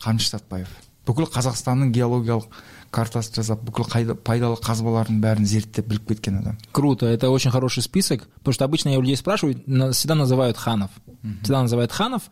қаныш 0.05 0.29
сәтбаев 0.35 0.68
бүкіл 1.09 1.25
қазақстанның 1.33 1.92
геологиялық 1.97 2.47
картасын 2.92 3.35
жасап 3.40 3.62
бүкіл 3.64 3.87
қайда- 3.88 4.14
пайдалы 4.16 4.57
қазбалардың 4.61 5.21
бәрін 5.23 5.47
зерттеп 5.47 5.87
біліп 5.88 6.09
кеткен 6.09 6.38
адам 6.38 6.59
Круто, 6.73 7.07
это 7.07 7.31
очень 7.31 7.51
хороший 7.51 7.83
список, 7.83 8.29
потому 8.38 8.53
что 8.55 8.64
обычно 8.64 8.90
я 8.90 8.99
у 8.99 9.03
людей 9.03 9.16
спрашиваю, 9.16 9.61
на- 9.66 9.92
всегда 9.92 10.14
называют 10.14 10.57
ханов. 10.57 10.90
Всегда 11.42 11.62
называют 11.62 11.92
ханов, 11.92 12.23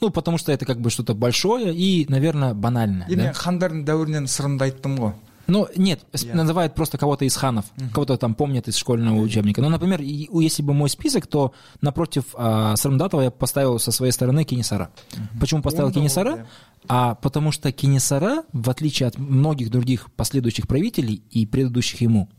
ну, 0.00 0.10
потому 0.10 0.38
что 0.38 0.52
это 0.52 0.64
как 0.66 0.80
бы 0.80 0.90
что-то 0.90 1.14
большое 1.14 1.72
и, 1.74 2.06
наверное, 2.08 2.52
банальное. 2.54 3.06
енді 3.08 3.16
да? 3.16 3.22
мен 3.22 3.34
хандардың 3.34 3.84
дәуірінен 3.84 4.26
сырымды 4.26 4.62
айттым 4.64 4.96
ғой 4.98 5.12
Ну, 5.47 5.67
нет, 5.75 6.05
Я. 6.13 6.35
называют 6.35 6.75
просто 6.75 6.97
кого-то 6.97 7.25
из 7.25 7.35
ханов, 7.35 7.65
кого-то 7.93 8.17
там 8.17 8.35
помнят 8.35 8.67
из 8.67 8.75
школьного 8.75 9.19
учебника. 9.19 9.61
Ну, 9.61 9.69
например, 9.69 10.01
если 10.01 10.63
бы 10.63 10.73
мой 10.73 10.89
список, 10.89 11.27
то 11.27 11.53
напротив 11.81 12.25
а, 12.33 12.75
Сармдатова 12.75 13.21
я 13.21 13.31
поставил 13.31 13.79
со 13.79 13.91
своей 13.91 14.11
стороны 14.11 14.43
Кенесара. 14.43 14.91
Почему 15.39 15.61
поставил 15.61 15.87
Он 15.87 15.93
Кенесара? 15.93 16.35
да. 16.37 16.45
А 16.87 17.15
потому 17.15 17.51
что 17.51 17.71
Кенесара, 17.71 18.43
в 18.53 18.69
отличие 18.69 19.07
от 19.07 19.17
многих 19.17 19.69
других 19.69 20.11
последующих 20.13 20.67
правителей 20.67 21.23
и 21.29 21.45
предыдущих 21.45 22.01
ему, 22.01 22.29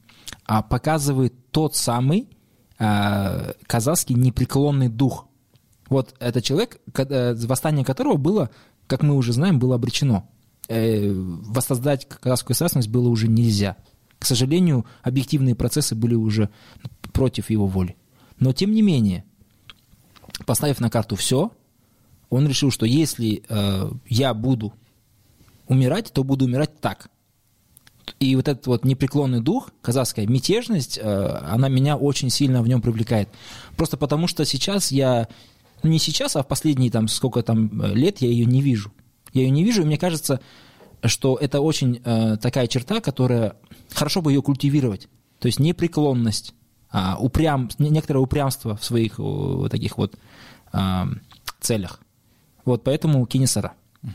а, 0.46 0.62
показывает 0.62 1.34
тот 1.50 1.76
самый 1.76 2.28
а, 2.78 3.54
казахский 3.66 4.14
непреклонный 4.14 4.88
дух. 4.88 5.26
Вот 5.88 6.14
это 6.18 6.40
человек, 6.40 6.80
э, 6.94 7.34
восстание 7.34 7.84
которого 7.84 8.16
было, 8.16 8.50
как 8.86 9.02
мы 9.02 9.14
уже 9.14 9.32
знаем, 9.32 9.58
было 9.58 9.74
обречено. 9.74 10.28
Э, 10.68 11.12
Воссоздать 11.12 12.08
казахскую 12.08 12.54
государственность 12.54 12.88
было 12.88 13.08
уже 13.08 13.28
нельзя. 13.28 13.76
К 14.18 14.24
сожалению, 14.24 14.86
объективные 15.02 15.54
процессы 15.54 15.94
были 15.94 16.14
уже 16.14 16.50
против 17.12 17.50
его 17.50 17.66
воли. 17.66 17.96
Но 18.38 18.52
тем 18.52 18.72
не 18.72 18.82
менее, 18.82 19.24
поставив 20.46 20.80
на 20.80 20.90
карту 20.90 21.16
все, 21.16 21.50
он 22.30 22.46
решил, 22.46 22.70
что 22.70 22.86
если 22.86 23.42
э, 23.48 23.90
я 24.06 24.34
буду 24.34 24.72
умирать, 25.66 26.12
то 26.12 26.24
буду 26.24 26.44
умирать 26.44 26.80
так. 26.80 27.10
И 28.20 28.36
вот 28.36 28.48
этот 28.48 28.66
вот 28.66 28.84
непреклонный 28.84 29.40
дух, 29.40 29.70
казахская 29.80 30.26
мятежность, 30.26 30.98
э, 30.98 31.02
она 31.02 31.68
меня 31.68 31.96
очень 31.96 32.30
сильно 32.30 32.62
в 32.62 32.68
нем 32.68 32.80
привлекает. 32.80 33.28
Просто 33.76 33.96
потому 33.96 34.28
что 34.28 34.44
сейчас 34.44 34.92
я, 34.92 35.28
ну 35.82 35.90
не 35.90 35.98
сейчас, 35.98 36.36
а 36.36 36.42
в 36.42 36.48
последние 36.48 36.90
там 36.90 37.08
сколько 37.08 37.42
там 37.42 37.82
лет 37.94 38.22
я 38.22 38.28
ее 38.28 38.44
не 38.46 38.62
вижу. 38.62 38.92
Я 39.32 39.42
ее 39.42 39.50
не 39.50 39.64
вижу, 39.64 39.82
и 39.82 39.84
мне 39.84 39.98
кажется, 39.98 40.40
что 41.04 41.36
это 41.36 41.60
очень 41.60 42.00
э, 42.04 42.36
такая 42.36 42.66
черта, 42.66 43.00
которая 43.00 43.56
хорошо 43.90 44.22
бы 44.22 44.32
ее 44.32 44.42
культивировать. 44.42 45.08
То 45.38 45.46
есть 45.46 45.58
непреклонность, 45.58 46.54
а, 46.90 47.16
упрям, 47.18 47.68
некоторое 47.78 48.20
упрямство 48.20 48.76
в 48.76 48.84
своих 48.84 49.18
вот 49.18 49.70
таких 49.70 49.96
вот 49.96 50.16
а, 50.72 51.08
целях. 51.60 52.00
Вот 52.64 52.84
поэтому 52.84 53.24
Кинесара. 53.26 53.72
Угу. 54.02 54.12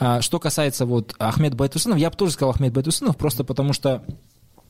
А, 0.00 0.22
что 0.22 0.38
касается 0.38 0.86
вот 0.86 1.14
Ахмед 1.18 1.54
Байтусынов, 1.54 1.98
я 1.98 2.10
бы 2.10 2.16
тоже 2.16 2.32
сказал 2.32 2.50
Ахмед 2.50 2.72
Байтусынов, 2.72 3.16
просто 3.16 3.42
потому 3.42 3.72
что 3.72 4.04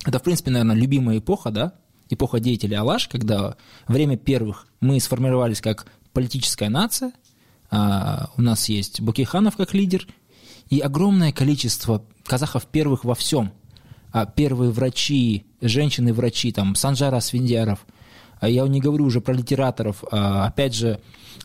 это, 0.07 0.19
в 0.19 0.23
принципе, 0.23 0.51
наверное, 0.51 0.77
любимая 0.77 1.19
эпоха, 1.19 1.51
да, 1.51 1.73
эпоха 2.09 2.41
деятелей 2.41 2.77
Алаш, 2.77 3.09
когда 3.09 3.57
время 3.89 4.17
первых 4.17 4.69
мы 4.81 5.01
сформировались 5.01 5.61
как 5.61 5.87
политическая 6.13 6.69
нация, 6.69 7.13
а, 7.75 8.31
у 8.37 8.43
нас 8.43 8.69
есть 8.69 9.01
Бакиханов 9.01 9.57
как 9.57 9.75
лидер, 9.75 10.07
и 10.71 10.81
огромное 10.81 11.33
количество 11.33 12.05
казахов 12.25 12.67
первых 12.67 13.05
во 13.05 13.15
всем. 13.15 13.53
А 14.13 14.27
первые 14.27 14.71
врачи, 14.71 15.45
женщины-врачи, 15.61 16.53
там, 16.53 16.75
Санжара 16.77 17.21
Свиндиаров, 17.21 17.85
а 18.41 18.49
я 18.49 18.67
не 18.69 18.81
говорю 18.81 19.07
уже 19.07 19.21
про 19.21 19.33
литераторов, 19.33 20.05
а, 20.11 20.47
опять 20.47 20.75
же, 20.75 21.01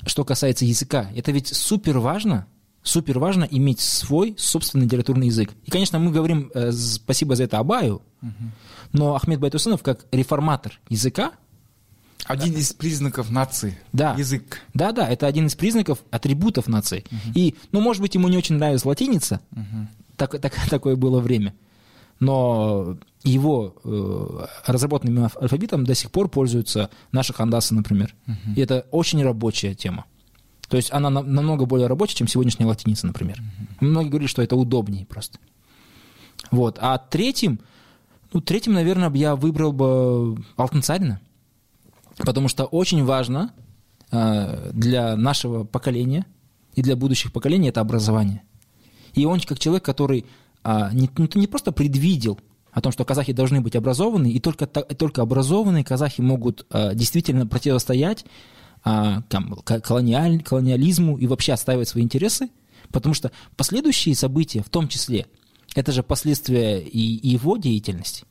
что 0.06 0.24
касается 0.24 0.65
языка, 0.65 1.10
это 1.15 1.32
ведь 1.32 1.48
супер 1.48 1.98
важно, 2.00 2.46
супер 2.84 3.20
важно 3.20 3.48
иметь 3.50 3.80
свой 3.80 4.36
собственный 4.38 4.86
литературный 4.86 5.28
язык. 5.28 5.52
И, 5.65 5.72
конечно, 5.72 6.00
мы 6.00 6.12
говорим 6.12 6.52
э, 6.54 6.72
спасибо 6.72 7.36
за 7.36 7.46
это 7.46 7.58
Абаю, 7.60 8.02
угу. 8.22 8.34
но 8.94 9.15
Ахмед 9.15 9.39
Байтусынов 9.39 9.82
как 9.82 10.06
реформатор 10.12 10.80
языка, 10.89 11.34
один 12.30 12.54
из 12.54 12.74
признаков 12.74 13.32
нации. 13.32 13.76
Да. 13.92 14.13
Язык. 14.13 14.62
Да, 14.76 14.92
да, 14.92 15.10
это 15.10 15.26
один 15.26 15.48
из 15.48 15.56
признаков, 15.56 16.04
атрибутов 16.12 16.68
нации. 16.68 17.04
Угу. 17.10 17.32
И, 17.34 17.56
ну, 17.72 17.82
может 17.82 18.04
быть, 18.04 18.13
ему 18.13 18.28
не 18.28 18.38
очень 18.38 18.56
нравилась 18.56 18.86
латиница, 18.86 19.42
угу. 19.52 19.88
так, 20.15 20.39
так, 20.39 20.54
такое 20.70 20.96
было 20.96 21.22
время, 21.22 21.56
но 22.20 22.98
его 23.24 23.76
э, 23.84 24.46
разработанным 24.68 25.28
алфавитом 25.42 25.86
до 25.86 25.96
сих 25.96 26.12
пор 26.12 26.30
пользуются 26.30 26.92
наши 27.12 27.34
хандасы, 27.34 27.74
например. 27.74 28.13
Угу. 28.28 28.54
И 28.56 28.62
это 28.62 28.86
очень 28.92 29.24
рабочая 29.24 29.74
тема. 29.74 30.06
То 30.68 30.78
есть 30.78 30.94
она 30.94 31.10
на, 31.10 31.24
намного 31.24 31.65
более 31.65 31.88
рабочая, 31.88 32.18
чем 32.18 32.28
сегодняшняя 32.28 32.68
латиница, 32.68 33.08
например. 33.08 33.39
Угу. 33.39 33.88
Многие 33.88 34.10
говорят, 34.10 34.30
что 34.30 34.44
это 34.44 34.56
удобнее 34.56 35.08
просто. 35.08 35.39
Вот. 36.52 36.78
А 36.80 37.00
третьим, 37.00 37.60
ну, 38.34 38.39
третьим, 38.39 38.74
наверное, 38.74 39.12
я 39.15 39.36
выбрал 39.36 39.74
бы 39.74 40.44
Алтын 40.58 40.84
Царина. 40.84 41.20
Потому 42.19 42.47
что 42.47 42.65
очень 42.65 43.03
важно 43.03 43.53
э, 44.12 44.71
для 44.73 45.15
нашего 45.15 45.63
поколения 45.63 46.25
и 46.75 46.82
для 46.82 46.95
будущих 46.95 47.32
поколений 47.32 47.69
это 47.69 47.82
образование. 47.82 48.43
И 49.13 49.25
он 49.25 49.39
как 49.39 49.60
человек, 49.60 49.84
который 49.84 50.25
а, 50.63 50.91
не, 50.93 51.10
ну, 51.17 51.27
не 51.36 51.47
просто 51.47 51.71
предвидел 51.71 52.39
о 52.71 52.82
том, 52.82 52.91
что 52.91 53.05
казахи 53.05 53.34
должны 53.34 53.62
быть 53.62 53.75
образованы, 53.75 54.32
и 54.32 54.39
только, 54.39 54.67
только 54.67 55.21
образованные 55.21 55.84
казахи 55.84 56.21
могут 56.21 56.65
а, 56.69 56.93
действительно 56.93 57.47
противостоять 57.47 58.25
а, 58.84 59.21
колониаль, 59.23 60.43
колониализму 60.43 61.17
и 61.17 61.27
вообще 61.27 61.53
отстаивать 61.53 61.88
свои 61.88 62.03
интересы, 62.03 62.49
потому 62.91 63.13
что 63.13 63.32
последующие 63.58 64.15
события, 64.15 64.62
в 64.62 64.69
том 64.69 64.88
числе, 64.88 65.25
это 65.75 65.91
же 65.91 66.03
последствия 66.03 66.79
и 66.79 67.27
его 67.27 67.58
деятельности. 67.58 68.25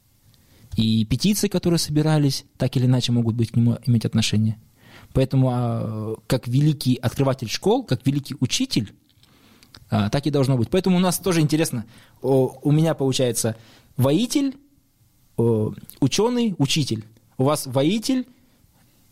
И 0.76 1.04
петиции, 1.04 1.48
которые 1.48 1.78
собирались, 1.78 2.44
так 2.56 2.76
или 2.76 2.86
иначе 2.86 3.12
могут 3.12 3.34
быть 3.34 3.50
к 3.50 3.56
нему 3.56 3.78
иметь 3.86 4.04
отношение. 4.04 4.58
Поэтому 5.12 5.50
а, 5.50 6.16
как 6.26 6.46
великий 6.46 6.96
открыватель 6.96 7.48
школ, 7.48 7.84
как 7.84 8.06
великий 8.06 8.36
учитель, 8.40 8.92
а, 9.90 10.10
так 10.10 10.26
и 10.26 10.30
должно 10.30 10.56
быть. 10.56 10.70
Поэтому 10.70 10.96
у 10.96 11.00
нас 11.00 11.18
тоже 11.18 11.40
интересно. 11.40 11.84
У 12.20 12.70
меня 12.70 12.94
получается 12.94 13.56
воитель, 13.96 14.56
ученый, 15.36 16.54
учитель. 16.58 17.04
У 17.38 17.44
вас 17.44 17.66
воитель, 17.66 18.26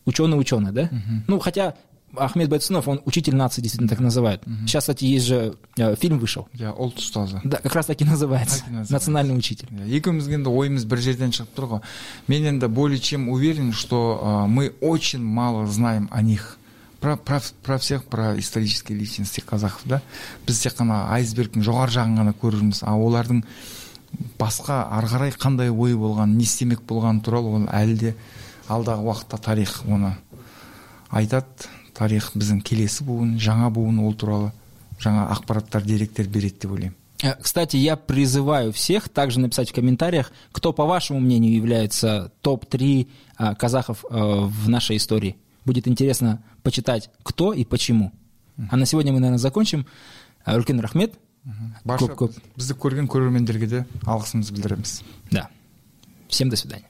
ученый, 0.05 0.39
ученый, 0.39 0.71
да? 0.71 0.83
Угу. 0.83 1.23
Ну, 1.27 1.39
хотя 1.39 1.75
Ахмед 2.19 2.49
Байтсунов, 2.49 2.87
он 2.87 3.01
учитель 3.05 3.35
нации, 3.35 3.61
действительно 3.61 3.89
так 3.89 3.99
называют. 3.99 4.45
Угу. 4.45 4.67
Сейчас, 4.67 4.83
кстати, 4.83 5.05
есть 5.05 5.25
же 5.25 5.55
э, 5.77 5.95
фильм 5.95 6.19
вышел. 6.19 6.47
Я 6.53 6.71
ол 6.71 6.93
ұстазы. 6.95 7.39
Да, 7.43 7.57
как 7.57 7.75
раз 7.75 7.85
таки 7.87 8.05
называется. 8.05 8.63
называется. 8.65 8.93
Национальный 8.93 9.37
учитель. 9.37 9.67
екеумізге 9.87 10.37
енді 10.37 10.51
ойымыз 10.51 10.85
бір 10.89 11.01
жерден 11.03 11.33
шығып 11.35 11.53
тұр 11.55 11.67
ғой 11.71 11.81
мен 12.27 12.45
енді 12.53 12.67
более 12.67 12.99
чем 12.99 13.29
уверен 13.29 13.73
что 13.73 14.19
uh, 14.21 14.47
мы 14.47 14.73
очень 14.81 15.23
мало 15.23 15.67
знаем 15.67 16.07
о 16.11 16.21
них 16.21 16.57
про, 16.99 17.15
про, 17.15 17.41
про 17.63 17.77
всех 17.77 18.05
про 18.05 18.37
исторические 18.39 18.97
личности 18.97 19.39
казахов 19.39 19.81
да 19.85 20.01
біз 20.45 20.59
тек 20.59 20.75
қана 20.77 21.07
айсбергтің 21.13 21.63
жоғары 21.63 21.91
жағын 21.91 22.17
ғана 22.17 22.33
а 22.81 22.95
олардың 22.97 23.43
басқа 24.39 24.87
ары 24.91 25.07
қарай 25.07 25.31
қандай 25.31 25.69
ой 25.69 25.95
болғанын 25.95 26.37
не 26.37 26.43
істемек 26.43 26.81
болғаны 26.81 27.21
туралы 27.21 27.55
ол 27.55 27.67
әлі 27.69 27.97
де 27.97 28.15
алдағы 28.67 29.03
уақытта 29.03 29.37
тарих 29.41 29.83
оны 29.87 30.15
айтады 31.09 31.69
тарих 31.96 32.32
біздің 32.34 32.62
келесі 32.62 33.04
буын 33.04 33.36
жаңа 33.42 33.70
буын 33.70 34.00
ол 34.02 34.14
туралы 34.14 34.52
жаңа 35.02 35.28
ақпараттар 35.34 35.84
деректер 35.84 36.28
береді 36.28 36.62
деп 36.62 36.72
ойлаймын 36.72 36.96
э, 37.22 37.34
Кстати, 37.40 37.76
я 37.76 37.96
призываю 37.96 38.72
всех 38.72 39.08
также 39.08 39.40
написать 39.40 39.70
в 39.70 39.74
комментариях, 39.74 40.32
кто, 40.52 40.72
по 40.72 40.84
вашему 40.84 41.20
мнению, 41.20 41.54
является 41.54 42.32
топ-3 42.40 43.08
а, 43.36 43.54
казахов 43.54 44.04
а, 44.10 44.46
в 44.46 44.68
нашей 44.68 44.96
истории. 44.96 45.36
Будет 45.64 45.86
интересно 45.86 46.42
почитать, 46.62 47.10
кто 47.22 47.52
и 47.52 47.64
почему. 47.64 48.12
А 48.70 48.76
на 48.76 48.86
сегодня 48.86 49.12
мы, 49.12 49.20
наверное, 49.20 49.38
закончим. 49.38 49.86
Үлкен 50.44 50.80
рахмет. 50.80 51.14
барша 51.84 52.06
бізді 52.56 52.76
көрген 52.78 53.08
көрермендерге 53.10 53.66
де 53.66 53.80
алғысымызды 54.06 54.54
білдіреміз 54.54 55.02
да 55.32 55.48
всем 56.28 56.50
до 56.50 56.56
свидания 56.56 56.86